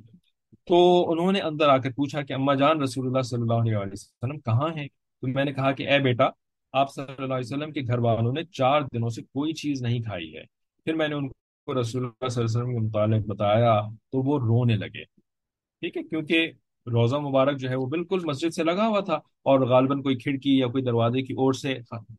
[0.67, 3.77] تو انہوں نے اندر آ کر پوچھا کہ اما جان رسول اللہ صلی اللہ علیہ
[3.77, 4.87] وسلم کہاں ہیں؟
[5.23, 6.29] تو میں نے کہا کہ اے بیٹا،
[6.73, 10.01] آپ صلی اللہ علیہ وسلم کے گھر والوں نے چار دنوں سے کوئی چیز نہیں
[10.01, 10.43] کھائی ہے۔
[10.85, 14.21] پھر میں نے ان کو رسول اللہ صلی اللہ علیہ وسلم کے متعلق بتایا تو
[14.21, 16.51] وہ رونے لگے۔ ٹھیک ہے، کیونکہ
[16.87, 20.57] روزہ مبارک جو ہے وہ بالکل مسجد سے لگا ہوا تھا اور غالباً کوئی کھڑکی
[20.57, 21.73] یا کوئی دروازے کی اور سے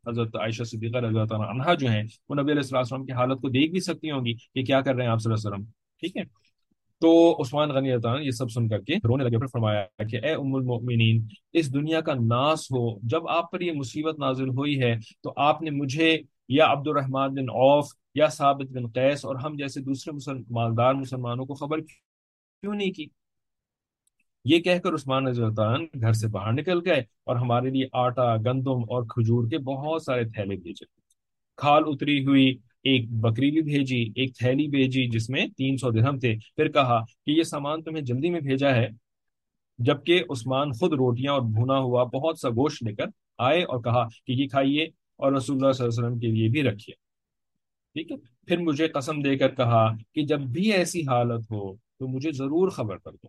[0.06, 3.48] حضرت عائشہ صدیقہ رضی اللہ عنہ جو ہیں، وہ نبی علیہ السلام کی حالت کو
[3.48, 5.70] دیکھ بھی سکتی ہوں گی کہ کیا کر رہے ہیں آپ صلی اللہ علیہ وسلم۔
[6.00, 6.22] ٹھیک ہے
[7.00, 10.32] تو عثمان غنی اللہ یہ سب سن کر کے رونے لگے، پھر فرمایا کہ اے
[10.32, 14.94] ام المؤمنین، اس دنیا کا ناس ہو، جب آپ پر یہ مصیبت نازل ہوئی ہے
[15.22, 19.56] تو آپ نے مجھے یا عبد الرحمن بن عوف یا ثابت بن قیس اور ہم
[19.56, 23.06] جیسے دوسرے مسلم، مالدار مسلمانوں کو خبر کیوں نہیں کی؟
[24.44, 27.87] یہ کہہ کر عثمان رضی اللہ عنہ گھر سے باہر نکل گئے اور ہمارے لیے
[27.92, 30.84] آٹا، گندم اور کھجور کے بہت سارے تھیلے بھیجے۔
[31.56, 36.18] کھال اتری ہوئی ایک بکری بھی بھیجی، ایک تھیلی بھیجی جس میں تین سو درہم
[36.18, 38.88] تھے۔ پھر کہا کہ یہ سامان تمہیں جلدی میں بھیجا ہے۔
[39.78, 43.04] جبکہ عثمان خود روٹیاں اور بھونا ہوا بہت سا گوشت لے کر
[43.38, 44.84] آئے اور کہا کہ یہ کھائیے
[45.16, 46.94] اور رسول اللہ صلی اللہ علیہ وسلم کے لیے بھی رکھیے۔
[47.94, 52.08] ٹھیک ہے؟ پھر مجھے قسم دے کر کہا کہ جب بھی ایسی حالت ہو تو
[52.08, 53.28] مجھے ضرور خبر کر دو۔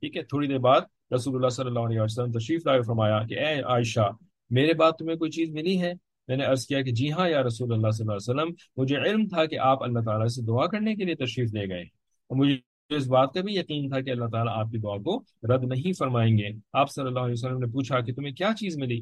[0.00, 0.80] ٹھیک ہے؟ تھوڑی دیر بعد
[1.14, 4.10] رسول اللہ صلی اللہ علیہ وسلم تشریف لائے فرمایا کہ اے عائشہ،
[4.50, 5.92] میرے بعد تمہیں کوئی چیز ملی ہے؟
[6.28, 8.96] میں نے عرض کیا کہ جی ہاں یا رسول اللہ صلی اللہ علیہ وسلم، مجھے
[8.96, 12.36] علم تھا کہ آپ اللہ تعالیٰ سے دعا کرنے کے لیے تشریف لے گئے اور
[12.36, 12.56] مجھے
[12.96, 15.92] اس بات کا بھی یقین تھا کہ اللہ تعالیٰ آپ کی دعا کو رد نہیں
[15.92, 19.00] فرمائیں گے۔ آپ صلی اللہ علیہ وسلم نے پوچھا کہ تمہیں کیا چیز ملی؟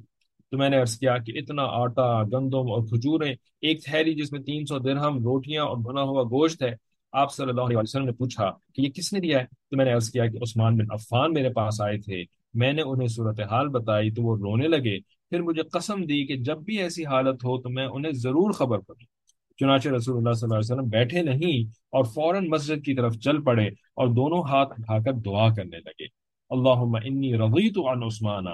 [0.50, 4.40] تو میں نے عرض کیا کہ اتنا آٹا، گندم اور کھجوریں ایک تھیلی جس میں
[4.40, 6.74] تین سو درہم روٹیاں اور بنا ہوا گوشت ہے۔
[7.12, 9.84] آپ صلی اللہ علیہ وسلم نے پوچھا کہ یہ کس نے دیا ہے؟ تو میں
[9.84, 13.68] نے عرض کیا کہ عثمان بن عفان میرے پاس آئے تھے۔ میں نے انہیں صورتحال
[13.68, 17.60] بتائی تو وہ رونے لگے۔ پھر مجھے قسم دی کہ جب بھی ایسی حالت ہو
[17.60, 19.14] تو میں انہیں ضرور خبر کروں
[19.56, 23.42] چنانچہ رسول اللہ صلی اللہ علیہ وسلم بیٹھے نہیں اور فوراً مسجد کی طرف چل
[23.42, 26.04] پڑے اور دونوں ہاتھ اٹھا کر دعا کرنے لگے۔
[26.50, 28.44] اللہم انی رضیت عن عثمان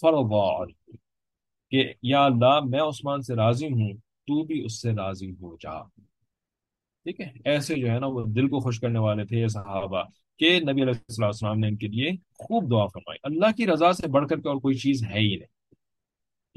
[0.00, 0.64] فرضا
[1.70, 5.82] کہ یا اللہ میں عثمان سے راضی ہوں، تو بھی اس سے راضی ہو جا۔
[7.04, 10.02] ٹھیک ہے؟ ایسے جو ہے نا وہ دل کو خوش کرنے والے تھے یہ صحابہ
[10.38, 14.08] کہ نبی علیہ السلام نے ان کے لیے خوب دعا فرمائی۔ اللہ کی رضا سے
[14.08, 15.57] بڑھ کر کے اور کوئی چیز ہے ہی نہیں۔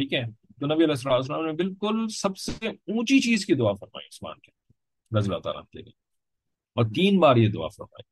[0.01, 0.23] ٹھیک ہے؟
[0.59, 4.51] تو نبی علیہ السلام نے بالکل سب سے اونچی چیز کی دعا فرمائی عثمان کے
[5.17, 5.91] رضی اللہ تعالیٰ کے لیے
[6.75, 8.03] اور تین بار یہ دعا فرمائی۔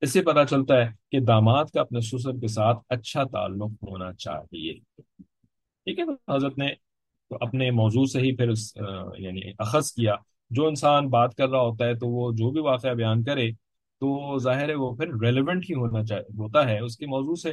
[0.00, 4.12] اس سے پتا چلتا ہے کہ داماد کا اپنے سسر کے ساتھ اچھا تعلق ہونا
[4.12, 4.74] چاہیے۔
[5.84, 6.68] ٹھیک ہے؟ حضرت نے
[7.28, 8.76] تو اپنے موضوع سے ہی پھر اس
[9.18, 10.14] یعنی اخذ کیا۔
[10.50, 13.52] جو انسان بات کر رہا ہوتا ہے تو وہ جو بھی واقعہ بیان کرے
[14.00, 17.52] تو ظاہر ہے وہ پھر ریلیونٹ ہی ہونا چاہیے ہوتا ہے۔ اس کے موضوع سے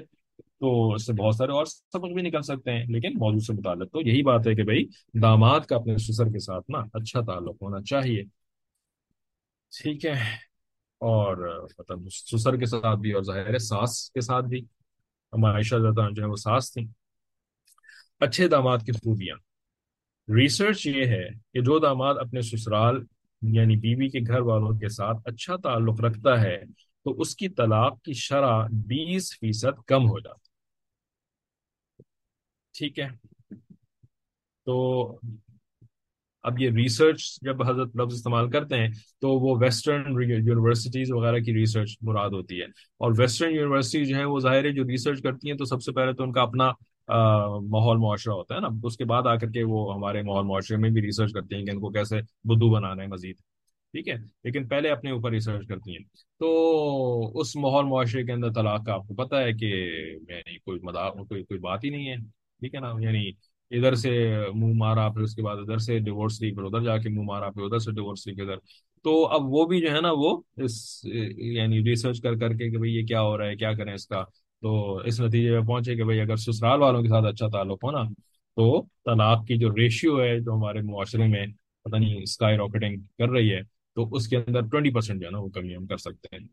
[0.60, 3.92] تو اس سے بہت سارے اور سبق بھی نکل سکتے ہیں، لیکن موضوع سے متعلق
[3.92, 4.86] تو یہی بات ہے کہ بھائی،
[5.22, 8.24] داماد کا اپنے سسر کے ساتھ نا اچھا تعلق ہونا چاہیے۔
[9.84, 10.46] ٹھیک ہے۔
[10.98, 14.66] اور مطلب سسر کے ساتھ بھی اور ظاہر ہے ساس کے ساتھ بھی۔
[15.32, 16.88] عائشہ زیادہ جو ہے وہ ساس تھیں۔
[18.20, 19.36] اچھے داماد کی خوبیاں۔
[20.36, 23.04] ریسرچ یہ ہے کہ جو داماد اپنے سسرال
[23.42, 26.58] یعنی بیوی کے گھر والوں کے ساتھ اچھا تعلق رکھتا ہے،
[27.04, 30.45] تو اس کی طلاق کی شرح بیس فیصد کم ہو جاتی۔
[32.78, 33.08] ٹھیک ہے۔
[34.66, 35.08] تو
[36.44, 38.88] اب یہ ریسرچ جب حضرت لفظ استعمال کرتے ہیں
[39.22, 44.26] تو وہ ویسٹرن یونیورسٹیز وغیرہ کی ریسرچ مراد ہوتی ہے۔ اور ویسٹرن یونیورسٹی جو ہے
[44.26, 46.72] وہ ظاہر ہے جو ریسرچ کرتی ہیں تو سب سے پہلے تو ان کا اپنا
[47.60, 50.78] ماحول معاشرہ ہوتا ہے نا۔ اس کے بعد آ کر کے وہ ہمارے ماحول معاشرے
[50.78, 53.36] میں بھی ریسرچ کرتی ہیں کہ ان کو کیسے بدو بنانا ہے مزید۔
[53.92, 56.04] ٹھیک ہے۔ لیکن پہلے اپنے اوپر ریسرچ کرتی ہیں۔
[56.40, 59.66] تو اس ماحول معاشرے کے اندر طلاق کا آپ کو پتہ ہے کہ
[60.30, 60.80] یعنی کوئی
[61.28, 63.30] کوئی کوئی بات ہی نہیں ہے۔ ٹھیک ہے نا؟ یعنی
[63.72, 66.98] ادھر سے منہ مارا، پھر اس کے بعد ادھر سے ڈیورس لی پھر ادھر جا
[66.98, 68.56] کے منہ مارا، پھر ادھر سے ڈیورس لی ادھر۔
[69.04, 71.06] تو اب وہ بھی جو ہے نا، وہ اس
[71.38, 74.08] یعنی ریسرچ کر کر کے کہ بھئی یہ کیا ہو رہا ہے، کیا کریں اس
[74.08, 74.24] کا۔
[74.62, 77.92] تو اس نتیجے میں پہنچے کہ بھئی اگر سسرال والوں کے ساتھ اچھا تعلق ہو
[77.92, 78.04] نا،
[78.56, 81.46] تو طلاق کی جو ریشیو ہے، جو ہمارے معاشرے میں
[81.84, 83.62] پتہ نہیں اسکائی راکٹنگ کر رہی ہے،
[83.96, 86.48] تو اس کے اندر ٹوینٹی پرسینٹ جو ہے نا، وہ کمی ہم کر سکتے ہیں۔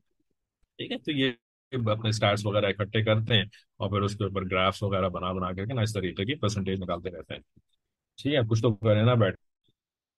[0.76, 1.30] ٹھیک ہے؟ تو یہ
[1.72, 3.44] اپنے اسٹارس وغیرہ اکٹھے کرتے ہیں
[3.76, 6.34] اور پھر اس کے اوپر گرافس وغیرہ بنا بنا کر کے نا اس طریقے کی
[6.34, 7.40] پرسنٹیج نکالتے رہتے ہیں۔
[8.22, 9.36] ٹھیک ہے کچھ تو کریں نا، بیٹھ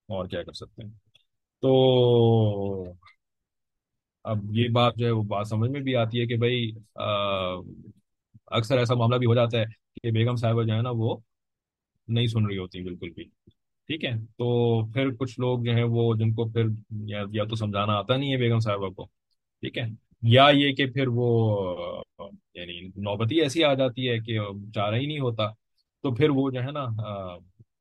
[0.09, 0.91] اور کیا کر سکتے ہیں۔
[1.61, 1.71] تو
[4.25, 6.71] اب یہ بات جو ہے وہ بات سمجھ میں بھی آتی ہے کہ بھائی
[8.47, 9.65] اکثر ایسا معاملہ بھی ہو جاتا ہے
[9.95, 11.17] کہ بیگم صاحبہ جو ہے نا، وہ
[12.07, 13.23] نہیں سن رہی ہوتی بالکل بھی۔
[13.89, 14.47] ٹھیک ہے، تو
[14.93, 16.65] پھر کچھ لوگ جو ہیں وہ، جن کو پھر
[17.07, 19.05] یا تو سمجھانا آتا نہیں ہے بیگم صاحبہ کو۔
[19.61, 19.83] ٹھیک ہے
[20.27, 22.03] یا یہ کہ پھر وہ
[22.53, 24.39] یعنی نوبتی ایسی آ جاتی ہے کہ
[24.75, 25.47] چارہ ہی نہیں ہوتا،
[26.01, 26.87] تو پھر وہ جو ہے نا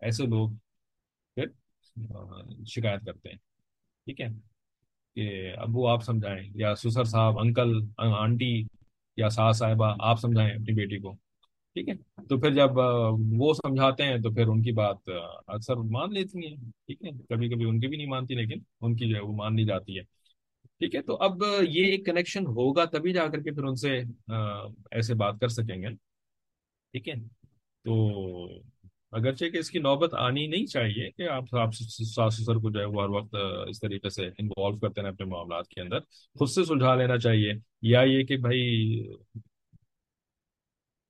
[0.01, 0.51] ایسے لوگ
[1.35, 1.47] پھر
[2.67, 3.37] شکایت کرتے ہیں۔
[4.05, 4.27] ٹھیک ہے؟
[5.15, 8.63] کہ ابو آپ سمجھائیں، یا سسر صاحب، انکل، آنٹی
[9.17, 11.13] یا ساس صاحبہ، آپ سمجھائیں اپنی بیٹی کو۔
[11.75, 11.95] ٹھیک ہے؟
[12.29, 12.71] تو پھر جب
[13.39, 14.97] وہ سمجھاتے ہیں تو پھر ان کی بات
[15.47, 18.97] اکثر مان لیتی ہیں۔ ٹھیک ہے؟ کبھی کبھی ان کی بھی نہیں مانتی، لیکن ان
[18.97, 20.24] کی جو ہے وہ مان لی جاتی ہے۔
[20.79, 21.33] ٹھیک ہے؟ تو اب
[21.69, 24.03] یہ ایک کنیکشن ہوگا تبھی جا کر کے پھر ان سے
[24.91, 25.89] ایسے بات کر سکیں گے۔
[26.93, 27.15] ٹھیک ہے؟
[27.85, 28.09] تو
[29.13, 31.69] اگرچہ کہ اس کی نوبت آنی نہیں چاہیے کہ آپ آپ
[32.15, 33.35] ساس سسر کو جو ہے وہ ہر وقت
[33.69, 35.99] اس طریقے سے انوالو کرتے ہیں اپنے معاملات کے اندر۔
[36.39, 38.99] خود سے سلجھا لینا چاہیے۔ یا یہ کہ بھائی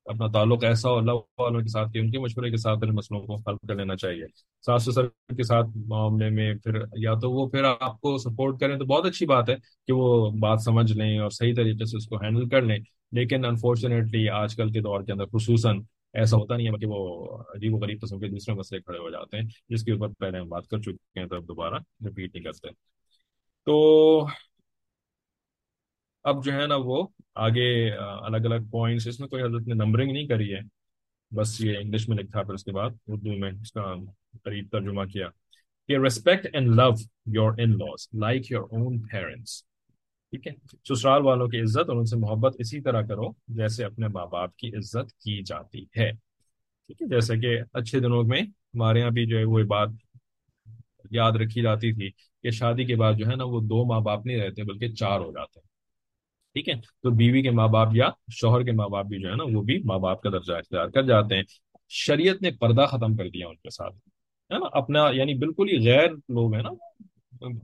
[0.04, 3.26] اپنا تعلق ایسا ہو، اللہ والوں کے ساتھ کہ ان کے مشورے کے ساتھ مسئلوں
[3.26, 4.24] کو حل کر لینا چاہیے۔
[4.66, 8.78] ساس سسر کے ساتھ معاملے میں پھر، یا تو وہ پھر آپ کو سپورٹ کریں
[8.78, 9.54] تو بہت اچھی بات ہے
[9.86, 12.78] کہ وہ بات سمجھ لیں اور صحیح طریقے سے اس کو ہینڈل کر لیں۔
[13.12, 15.80] لیکن انفارچونیٹلی آج کل کے دور کے اندر، خصوصاً
[16.14, 19.10] ایسا ہوتا نہیں ہے کہ وہ عجیب و غریب قسم کے دوسرے مسئلے کھڑے ہو
[19.10, 21.74] جاتے ہیں، جس کے اوپر پہلے ہم بات کر چکے ہیں تو اب دوبارہ
[22.06, 22.68] رپیٹ نہیں کرتے۔
[23.66, 24.26] تو
[26.24, 30.12] اب جو ہے نا وہ آگے الگ الگ پوائنٹس اس میں کوئی حضرت نے نمبرنگ
[30.12, 30.60] نہیں کری ہے۔
[31.30, 33.94] بس یہ انگلش میں لکھا پھر اس کے بعد اردو میں اس کا
[34.44, 35.28] قریب ترجمہ کیا۔
[35.88, 36.88] کہ respect and love
[37.26, 39.62] your in laws like your own parents
[40.32, 40.52] ٹھیک ہے؟
[40.88, 44.56] سسرال والوں کی عزت اور ان سے محبت اسی طرح کرو جیسے اپنے ماں باپ
[44.56, 46.12] کی عزت کی جاتی ہے۔
[46.86, 49.88] ٹھیک ہے؟ جیسے کہ اچھے دنوں میں ہمارے یہاں بھی جو ہے وہ بات
[51.10, 52.10] یاد رکھی جاتی تھی
[52.42, 55.20] کہ شادی کے بعد جو ہے نا وہ دو ماں باپ نہیں رہتے بلکہ چار
[55.20, 55.73] ہو جاتے ہیں۔
[56.54, 59.36] ٹھیک ہے؟ تو بیوی کے ماں باپ یا شوہر کے ماں باپ بھی جو ہے
[59.36, 61.42] نا وہ بھی ماں باپ کا درجہ اختیار کر جاتے ہیں۔
[61.88, 63.94] شریعت نے پردہ ختم کر دیا ان کے ساتھ،
[64.52, 66.70] ہے نا؟ اپنا یعنی بالکل ہی غیر لوگ ہیں نا۔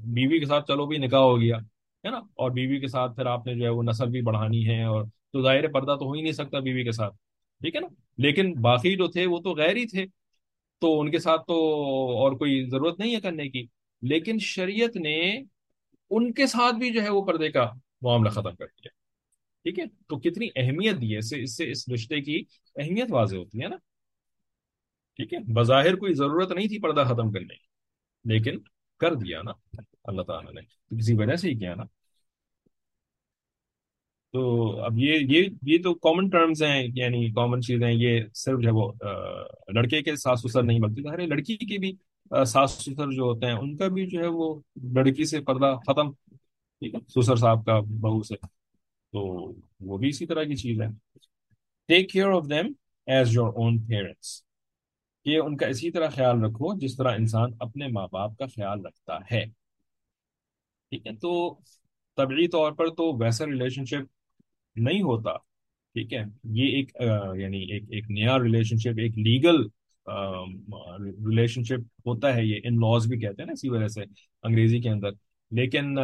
[0.05, 1.57] بیوی کے ساتھ چلو بھی نکاح ہو گیا،
[2.05, 4.69] ہے نا؟ اور بیوی کے ساتھ پھر آپ نے جو ہے وہ نسل بھی بڑھانی
[4.69, 7.15] ہے اور تو ظاہر پردہ تو ہو ہی نہیں سکتا بیوی کے ساتھ،
[7.61, 7.87] ٹھیک ہے نا؟
[8.19, 10.07] لیکن باقی جو تھے وہ تو غیر ہی تھے۔
[10.81, 11.55] تو ان کے ساتھ تو
[12.17, 13.67] اور کوئی ضرورت نہیں ہے کرنے کی۔
[14.03, 15.43] لیکن شریعت نے
[16.11, 17.71] ان کے ساتھ بھی جو ہے وہ پردے کا
[18.03, 18.89] معاملہ ختم کر دیا۔
[19.63, 22.43] ٹھیک ہے؟ تو کتنی اہمیت دی ہے؟ اس سے اس سے، اس رشتے کی
[22.77, 23.77] اہمیت واضح ہوتی ہے نا۔
[25.17, 27.67] ٹھیک ہے؟ بظاہر کوئی ضرورت نہیں تھی پردہ ختم کرنے کی،
[28.25, 28.59] لیکن
[29.01, 31.83] کر دیا نا۔ اللہ تعالیٰ نے۔ تو کسی وجہ سے ہی کیا نا۔
[34.33, 38.69] تو اب یہ یہ یہ تو کامن ٹرمز ہیں یعنی کامن چیزیں یہ صرف جو
[38.69, 38.93] ہے وہ
[39.73, 41.97] لڑکے کے ساس سسر نہیں، بلکہ ظاہر لڑکی کے بھی
[42.47, 44.61] ساس سسر جو ہوتے ہیں، ان کا بھی جو ہے وہ
[44.95, 46.30] لڑکی سے پردہ ختم
[46.81, 48.37] ٹھیک ہے۔ سسر صاحب کا بہو سے
[49.13, 50.87] تو وہ بھی اسی طرح کی چیز ہے۔
[51.89, 52.73] Take care of them
[53.07, 54.43] as your own parents
[55.25, 58.87] کہ ان کا اسی طرح خیال رکھو جس طرح انسان اپنے ماں باپ کا خیال
[58.87, 59.45] رکھتا ہے۔
[60.91, 61.59] ٹھیک ہے۔ تو
[62.17, 64.13] طبعی طور پر تو ویسا ریلیشن شپ
[64.77, 65.37] نہیں ہوتا۔
[65.95, 66.93] ٹھیک ہے۔ یہ ایک
[67.41, 69.67] یعنی ایک ایک نیا ریلیشن شپ ایک لیگل
[71.27, 74.01] ریلیشن شپ ہوتا ہے۔ یہ ان لاز بھی کہتے ہیں نا، اسی وجہ سے
[74.43, 75.09] انگریزی کے اندر۔
[75.51, 75.99] لیکن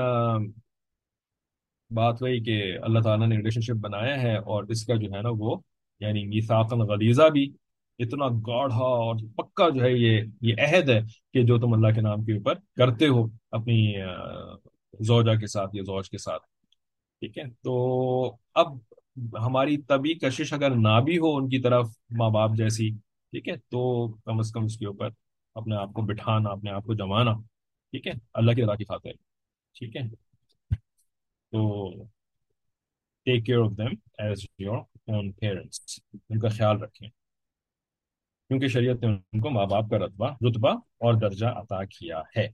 [1.91, 5.23] بات وہی کہ اللہ تعالیٰ نے ریلیشن شپ بنایا ہے اور اس کا جو ہے
[5.23, 5.57] نا وہ
[6.01, 7.53] یعنی میثاقا غلیظہ بھی
[7.99, 11.01] اتنا گاڑھا اور پکا جو ہے یہ یہ عہد ہے
[11.35, 13.95] کہ جو تم اللہ کے نام کے اوپر کرتے ہو اپنی
[15.01, 16.43] زوجہ کے ساتھ یا زوج کے ساتھ۔
[17.21, 18.67] ٹھیک ہے؟ تو اب
[19.47, 22.91] ہماری طبی کشش اگر نہ بھی ہو ان کی طرف ماں باپ جیسی،
[23.31, 25.09] ٹھیک ہے؟ تو کم از کم اس کے اوپر
[25.55, 27.33] اپنے آپ کو بٹھانا، اپنے آپ کو جمانا۔
[27.91, 29.11] ٹھیک ہے؟ اللہ کی رضا کی خاطر۔
[29.75, 30.26] ٹھیک ہے؟
[31.57, 32.05] تو
[33.27, 35.99] take care of them as your own parents
[36.31, 37.09] ان کا خیال رکھیں
[38.51, 42.47] کیونکہ شریعت نے ان کو ماں باپ کا رتبہ رتبہ اور درجہ عطا کیا ہے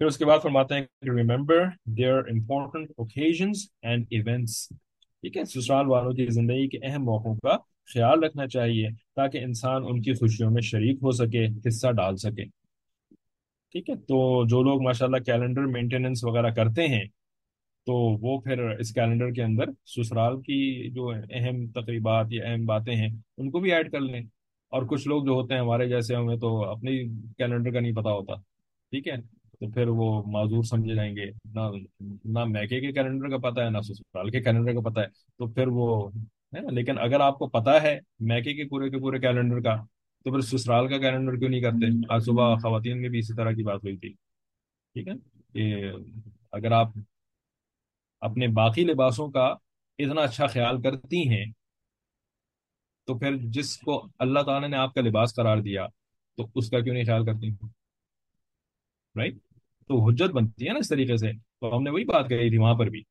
[0.00, 1.64] پھر اس کے بعد فرماتے ہیں کہ remember
[1.96, 7.56] their important occasions and events ٹھیک ہے سسرال والوں کی زندگی کے اہم موقعوں کا
[7.88, 12.44] خیال رکھنا چاہیے تاکہ انسان ان کی خوشیوں میں شریک ہو سکے حصہ ڈال سکے
[13.74, 17.04] ٹھیک ہے تو جو لوگ ماشاءاللہ کیلنڈر مینٹیننس وغیرہ کرتے ہیں
[17.86, 22.96] تو وہ پھر اس کیلنڈر کے اندر سسرال کی جو اہم تقریبات یا اہم باتیں
[22.96, 23.08] ہیں،
[23.38, 24.20] ان کو بھی ایڈ کر لیں۔
[24.70, 27.08] اور کچھ لوگ جو ہوتے ہیں ہمارے جیسے ہمیں تو اپنی
[27.38, 28.34] کیلنڈر کا نہیں پتا ہوتا،
[28.90, 29.16] ٹھیک ہے؟
[29.60, 31.60] تو پھر وہ معذور سمجھے جائیں گے۔ نہ
[32.24, 35.06] نہ میکے کے کیلنڈر کا پتا ہے، نہ سسرال کے کیلنڈر کا پتا ہے۔
[35.38, 36.10] تو پھر وہ،
[36.56, 39.76] ہے نا؟ لیکن اگر آپ کو پتا ہے میکے کے پورے کے پورے کیلنڈر کا،
[40.24, 43.50] تو پھر سسرال کا کیلنڈر کیوں نہیں کرتے؟ آج صبح خواتین میں بھی اسی طرح
[43.50, 44.08] کی بات ہوئی تھی،
[44.94, 45.12] ٹھیک ہے؟
[45.52, 45.90] کہ
[46.52, 46.88] اگر آپ
[48.24, 49.44] اپنے باقی لباسوں کا
[49.98, 51.44] اتنا اچھا خیال کرتی ہیں،
[53.08, 55.86] تو پھر جس کو اللہ تعالیٰ نے آپ کا لباس قرار دیا،
[56.38, 57.50] تو اس کا کیوں نہیں خیال کرتی؟
[59.14, 59.34] رائٹ
[59.90, 62.58] تو حجت بنتی ہے نا اس طریقے سے۔ تو ہم نے وہی بات کہی تھی
[62.58, 63.02] وہاں پر بھی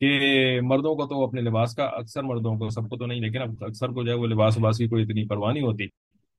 [0.00, 3.42] کہ مردوں کو تو اپنے لباس کا، اکثر مردوں کو، سب کو تو نہیں، لیکن
[3.42, 5.84] اب اکثر کو جو ہے وہ لباس وباس کی کوئی اتنی پرواہ نہیں ہوتی۔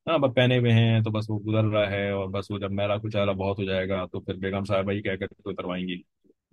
[0.07, 2.71] ہاں بس پہنے ہوئے ہیں تو بس وہ گزر رہا ہے اور بس وہ جب
[2.71, 5.87] میرا کچھ بہت ہو جائے گا تو پھر بیگم صاحبہ ہی کہہ کر کے اتروائیں
[5.87, 6.01] گی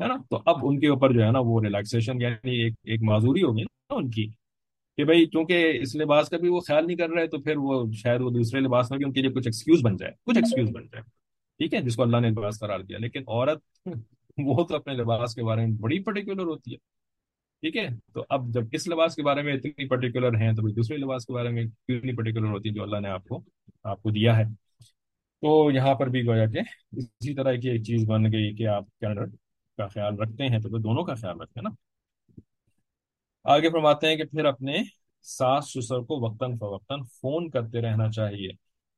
[0.00, 3.02] ہے نا؟ تو اب ان کے اوپر جو ہے نا وہ ریلیکسیشن یعنی ایک ایک
[3.02, 4.26] معذوری ہوگی نا ان کی
[4.98, 7.84] کہ بھائی چونکہ اس لباس کا بھی وہ خیال نہیں کر رہے تو پھر وہ
[7.92, 10.70] شاید وہ دوسرے لباس میں بھی ان کے لیے کچھ ایکسکیوز بن جائے، کچھ ایکسکیوز
[10.70, 11.02] بن جائے،
[11.60, 13.86] ٹھیک ہے؟ جس کو اللہ نے لباس قرار دیا، لیکن عورت
[14.38, 16.76] وہ تو اپنے لباس کے بارے میں بڑی پرٹیکولر ہوتی ہے،
[17.62, 20.96] ٹھیک ہے؟ تو اب جب اس لباس کے بارے میں اتنی پرٹیکولر ہیں تو دوسرے
[20.96, 23.42] لباس کے بارے میں کیوں نہیں پرٹیکولر ہوتی جو اللہ نے آپ کو
[23.84, 24.44] آپ کو دیا ہے؟
[25.42, 26.60] تو یہاں پر بھی گویا کہ
[26.92, 29.24] اسی طرح کی ایک چیز بن گئی کہ آپ کینیڈا
[29.76, 31.86] کا خیال رکھتے ہیں تو پھر دونوں کا خیال رکھتے ہیں نا۔
[33.44, 34.78] آگے فرماتے ہیں کہ پھر اپنے
[35.22, 38.48] ساس سسر کو وقتاً فوقتاً فون کرتے رہنا چاہیے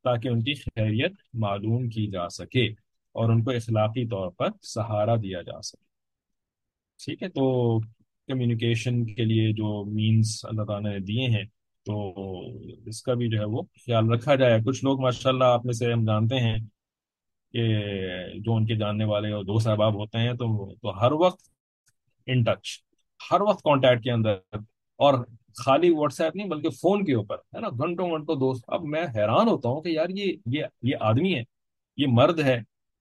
[0.05, 2.67] تاکہ ان کی خیریت معلوم کی جا سکے
[3.13, 5.89] اور ان کو اخلاقی طور پر سہارا دیا جا سکے۔
[7.05, 7.79] ٹھیک ہے، تو
[8.29, 11.45] کمیونیکیشن کے لیے جو مینس اللہ تعالیٰ نے دیے ہیں
[11.87, 12.13] تو
[12.87, 15.93] اس کا بھی جو ہے وہ خیال رکھا جائے۔ کچھ لوگ ماشاءاللہ آپ میں سے
[15.93, 16.59] ہم جانتے ہیں
[17.59, 21.41] کہ جو ان کے جاننے والے اور دوست احباب ہوتے ہیں، تو تو ہر وقت
[22.27, 22.85] ان ٹچ
[23.33, 24.35] ہر وقت کانٹیکٹ کے اندر۔
[24.97, 25.15] اور
[25.65, 29.07] خالی واٹس ایپ نہیں، بلکہ فون کے اوپر، ہے نا؟ گھنٹوں گھنٹوں دوست۔ اب میں
[29.17, 31.43] حیران ہوتا ہوں کہ یار، یہ یہ یہ آدمی ہے،
[31.97, 32.57] یہ مرد ہے۔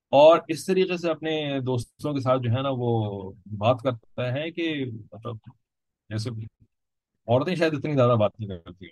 [0.09, 4.51] اور اس طریقے سے اپنے دوستوں کے ساتھ جو ہے نا، وہ بات کرتا ہے
[4.51, 5.35] کہ مطلب
[6.09, 6.29] جیسے
[7.27, 8.85] عورتیں شاید اتنی زیادہ بات نہیں کرتی۔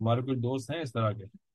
[0.00, 1.47] ہمارے کچھ دوست ہیں اس طرح کے۔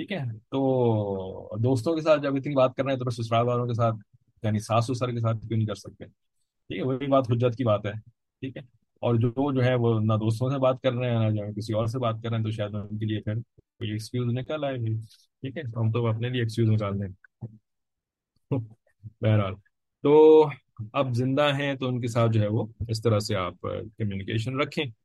[0.00, 3.46] ٹھیک ہے۔ تو دوستوں کے ساتھ جب اتنی بات کر رہے ہیں تو پھر سسرال
[3.46, 3.96] والوں کے ساتھ
[4.42, 7.64] یعنی ساس سسر کے ساتھ کیوں نہیں کر سکتے؟ ٹھیک ہے، وہی بات حجت کی
[7.64, 7.92] بات ہے،
[8.40, 8.62] ٹھیک ہے۔
[9.00, 11.52] اور جو جو ہے وہ نہ دوستوں سے بات کر رہے ہیں، نہ جو ہے
[11.52, 14.34] کسی اور سے بات کر رہے ہیں، تو شاید ان کے لیے پھر کوئی ایکسکیوز
[14.34, 14.94] نکل آئے بھی
[15.40, 17.08] ٹھیک ہے، ہم تو اپنے لیے ایکسکیوز نکال دیں۔
[19.20, 19.54] بہرحال۔
[20.02, 20.44] تو
[20.92, 23.54] اب زندہ ہیں تو ان کے ساتھ جو ہے وہ اس طرح سے آپ
[23.98, 24.99] کمیونیکیشن رکھیں۔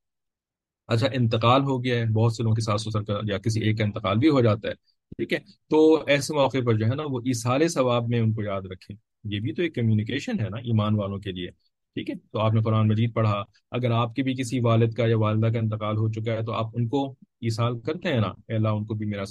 [0.88, 3.78] اچھا انتقال ہو گیا ہے، بہت سے لوگوں کے ساس سسر کا یا کسی ایک
[3.78, 4.74] کا انتقال بھی ہو جاتا ہے،
[5.18, 8.44] ٹھیک ہے؟ تو ایسے موقع پر جو ہے نا، وہ ایسال ثواب میں ان کو
[8.44, 11.48] یاد رکھیں۔ یہ بھی تو ایک کمیونیکیشن ہے نا، ایمان والوں کے لیے،
[11.96, 15.08] ٹھیک ہے؟ تو آپ نے قرآن مجید پڑھا، اگر آپ کے بھی کسی والد کا
[15.08, 18.32] یا والدہ کا انتقال ہو چکا ہے، تو آپ ان کو ایسال کرتے ہیں نا،
[18.48, 19.24] اے اللہ ان کو بھی میرا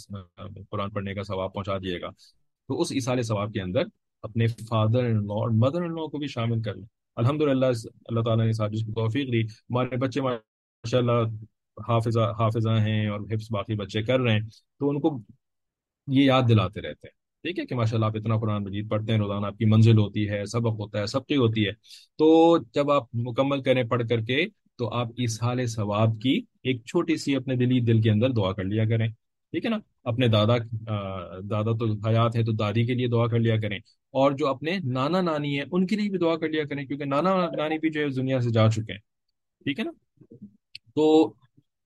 [0.71, 2.11] قرآن پڑھنے کا ثواب پہنچا دیے گا۔
[2.69, 3.83] تو اس ایسال ثواب کے اندر
[4.23, 6.87] اپنے فادر ان لا اور مدر ان لا کو بھی شامل کر لیں۔
[7.17, 10.21] الحمد للہ اللہ تعالیٰ نے سازش کو توفیق دی۔ ہمارے بچے
[10.85, 11.29] ماشاء اللہ
[11.89, 14.41] حافظہ حافظہ ہیں اور حفظ باقی بچے کر رہے ہیں،
[14.79, 15.23] تو ان کو
[16.07, 19.13] یہ یاد دلاتے رہتے ہیں۔ ٹھیک ہے کہ ماشاء اللہ آپ اتنا قرآن مجید پڑھتے
[19.13, 21.73] ہیں، روزانہ آپ کی منزل ہوتی ہے، سبق ہوتا ہے، سب چیز ہوتی ہے۔
[22.19, 24.47] تو جب آپ مکمل کریں پڑھ کر کے،
[24.79, 28.53] تو آپ اس حال ثواب کی ایک چھوٹی سی اپنے دلی دل کے اندر دعا
[28.53, 29.09] کر لیا کریں۔
[29.51, 30.57] ٹھیک ہے نا؟ اپنے دادا
[31.51, 33.79] دادا تو حیات ہے تو دادی کے لیے دعا کر لیا کریں۔
[34.11, 37.05] اور جو اپنے نانا نانی ہیں، ان کے لیے بھی دعا کر لیا کریں، کیونکہ
[37.05, 39.01] نانا نانی بھی جو ہے اس دنیا سے جا چکے ہیں۔
[39.65, 39.91] ٹھیک ہے نا؟
[40.95, 41.35] تو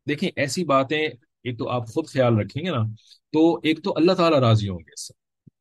[0.09, 1.09] دیکھیں ایسی باتیں
[1.45, 2.83] ایک تو آپ خود خیال رکھیں گے نا،
[3.33, 5.13] تو ایک تو اللہ تعالیٰ راضی ہوں گے اس سے۔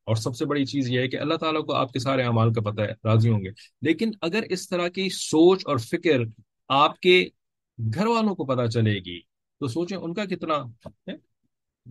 [0.04, 2.52] اور سب سے بڑی چیز یہ ہے کہ اللہ تعالیٰ کو آپ کے سارے اعمال
[2.52, 3.48] کا پتہ ہے، راضی ہوں گے۔
[3.82, 6.18] لیکن اگر اس طرح کی سوچ اور فکر
[6.68, 7.28] آپ کے
[7.94, 9.20] گھر والوں کو پتہ چلے گی،
[9.60, 10.54] تو سوچیں ان کا کتنا
[11.08, 11.12] ہے؟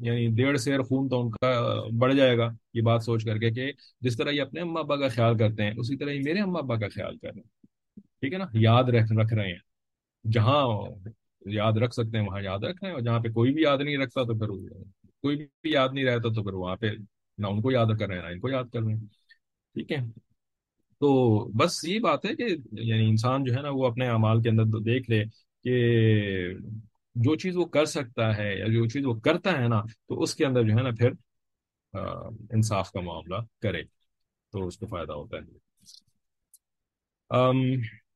[0.01, 3.51] یعنی ڈیڑھ سیر خون تو ان کا بڑھ جائے گا، یہ بات سوچ کر کے
[3.51, 6.39] کہ جس طرح یہ اپنے اما ابا کا خیال کرتے ہیں، اسی طرح یہ میرے
[6.39, 7.65] اما ابا کا خیال کر رہے ہیں۔
[8.19, 9.59] ٹھیک ہے نا؟ یاد رکھ رکھ رہے ہیں۔
[10.31, 10.85] جہاں
[11.53, 13.77] یاد رکھ سکتے ہیں، وہاں یاد رکھ رہے ہیں اور جہاں پہ کوئی بھی یاد
[13.77, 14.47] نہیں رکھتا تو پھر
[15.21, 16.87] کوئی بھی یاد نہیں رہتا تو پھر وہاں پہ
[17.37, 19.01] نہ ان کو یاد کر رہے ہیں، نہ ان کو یاد کر رہے ہیں۔
[19.73, 19.97] ٹھیک ہے۔
[20.99, 24.49] تو بس یہ بات ہے کہ یعنی انسان جو ہے نا، وہ اپنے اعمال کے
[24.49, 25.23] اندر دیکھ لے
[25.63, 25.75] کہ
[27.15, 30.35] جو چیز وہ کر سکتا ہے یا جو چیز وہ کرتا ہے نا، تو اس
[30.35, 31.09] کے اندر جو ہے نا پھر
[32.51, 33.83] انصاف کا معاملہ کرے،
[34.51, 35.67] تو اس کو فائدہ ہوتا ہے۔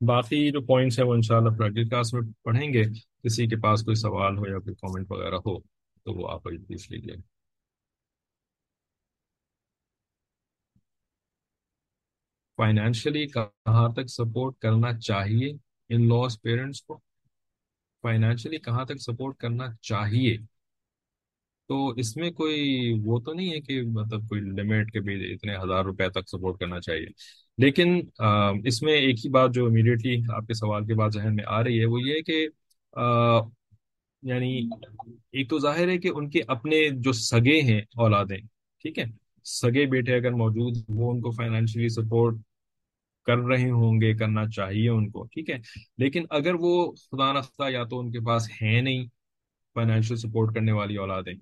[0.01, 2.83] باقی جو پوائنٹس ہیں وہ انشاءاللہ پریکٹس کلاس میں پڑھیں گے۔
[3.23, 5.59] کسی کے پاس کوئی سوال ہو یا کوئی کامنٹ وغیرہ ہو
[6.03, 7.15] تو وہ آپ پوچھ لیجیے
[12.57, 15.53] فائنینشلی کہاں تک سپورٹ کرنا چاہیے؟
[15.89, 16.99] ان لاس پیرنٹس کو
[18.03, 20.37] فائنینشلی کہاں تک سپورٹ کرنا چاہیے؟
[21.67, 25.55] تو اس میں کوئی وہ تو نہیں ہے کہ مطلب کوئی لمٹ کے بھی اتنے
[25.55, 27.07] ہزار روپے تک سپورٹ کرنا چاہیے۔
[27.61, 27.99] لیکن
[28.65, 31.63] اس میں ایک ہی بات جو امیڈیٹلی آپ کے سوال کے بعد ذہن میں آ
[31.63, 32.45] رہی ہے، وہ یہ کہ
[34.23, 34.53] یعنی
[35.31, 38.37] ایک تو ظاہر ہے کہ ان کے اپنے جو سگے ہیں اولادیں،
[38.85, 39.05] ٹھیک ہے،
[39.45, 42.35] سگے بیٹے اگر موجود وہ ان کو فائنینشلی سپورٹ
[43.27, 45.57] کر رہے ہوں گے، کرنا چاہیے ان کو، ٹھیک ہے،
[45.97, 49.05] لیکن اگر وہ خدا نخواستہ یا تو ان کے پاس ہے نہیں
[49.75, 51.33] فائنینشیل سپورٹ کرنے والی اولادیں،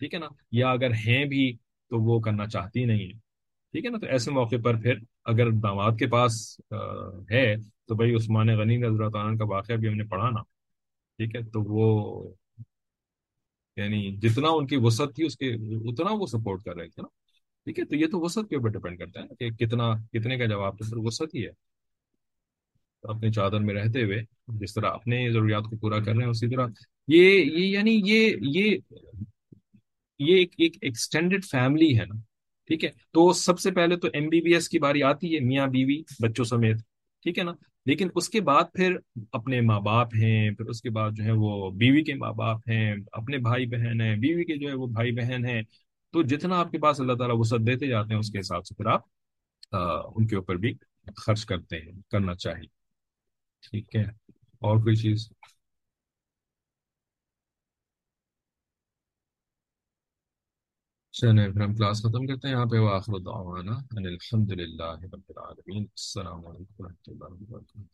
[0.00, 1.52] ٹھیک ہے نا، یا اگر ہیں بھی
[1.90, 3.18] تو وہ کرنا چاہتی نہیں ہے
[3.74, 6.60] ٹھیک ہے نا، تو ایسے موقع پر پھر اگر داماد کے پاس
[7.30, 7.56] ہے،
[7.88, 10.42] تو بھائی عثمان غنی رضی اللہ عنہ کا واقعہ بھی ہم نے پڑھا نا۔
[11.16, 12.34] ٹھیک ہے؟ تو وہ
[13.76, 15.54] یعنی جتنا ان کی وسعت تھی، اس کے
[15.90, 17.08] اتنا وہ سپورٹ کر رہے تھے نا۔
[17.64, 20.36] ٹھیک ہے؟ تو یہ تو وسعت کے اوپر ڈپینڈ کرتا ہے نا کہ کتنا، کتنے
[20.36, 21.50] کا جواب تو پھر وسعت ہی ہے۔
[23.02, 26.48] اپنی چادر میں رہتے ہوئے، جس طرح اپنے ضروریات کو پورا کر رہے ہیں، اسی
[26.48, 26.66] طرح۔
[27.08, 28.78] یہ یہ یعنی یہ یہ
[30.18, 32.33] یہ ایک ایک ایکسٹینڈیڈ فیملی ہے نا۔
[32.66, 35.40] ٹھیک ہے؟ تو سب سے پہلے تو ایم بی بی ایس کی باری آتی ہے
[35.40, 36.76] میاں بیوی بچوں سمیت
[37.22, 37.52] ٹھیک ہے نا؟
[37.86, 38.96] لیکن اس کے بعد پھر
[39.32, 42.60] اپنے ماں باپ ہیں پھر اس کے بعد جو ہے وہ بیوی کے ماں باپ
[42.68, 45.62] ہیں اپنے بھائی بہن ہیں بیوی کے جو ہے وہ بھائی بہن ہیں۔
[46.12, 48.74] تو جتنا آپ کے پاس اللہ تعالیٰ وسعت دیتے جاتے ہیں اس کے حساب سے
[48.74, 49.00] پھر آپ
[49.72, 49.78] آ،
[50.14, 50.74] ان کے اوپر بھی
[51.16, 52.66] خرچ کرتے ہیں کرنا چاہیے
[53.70, 54.02] ٹھیک ہے؟
[54.60, 55.28] اور کوئی چیز؟
[61.13, 65.29] چلیں پھر ہم کلاس ختم کرتے ہیں یہاں پہ وآخر دعوانا ان الحمد للہ رب
[65.29, 67.92] العالمین السلام علیکم و رحمۃ اللہ وبرکاتہ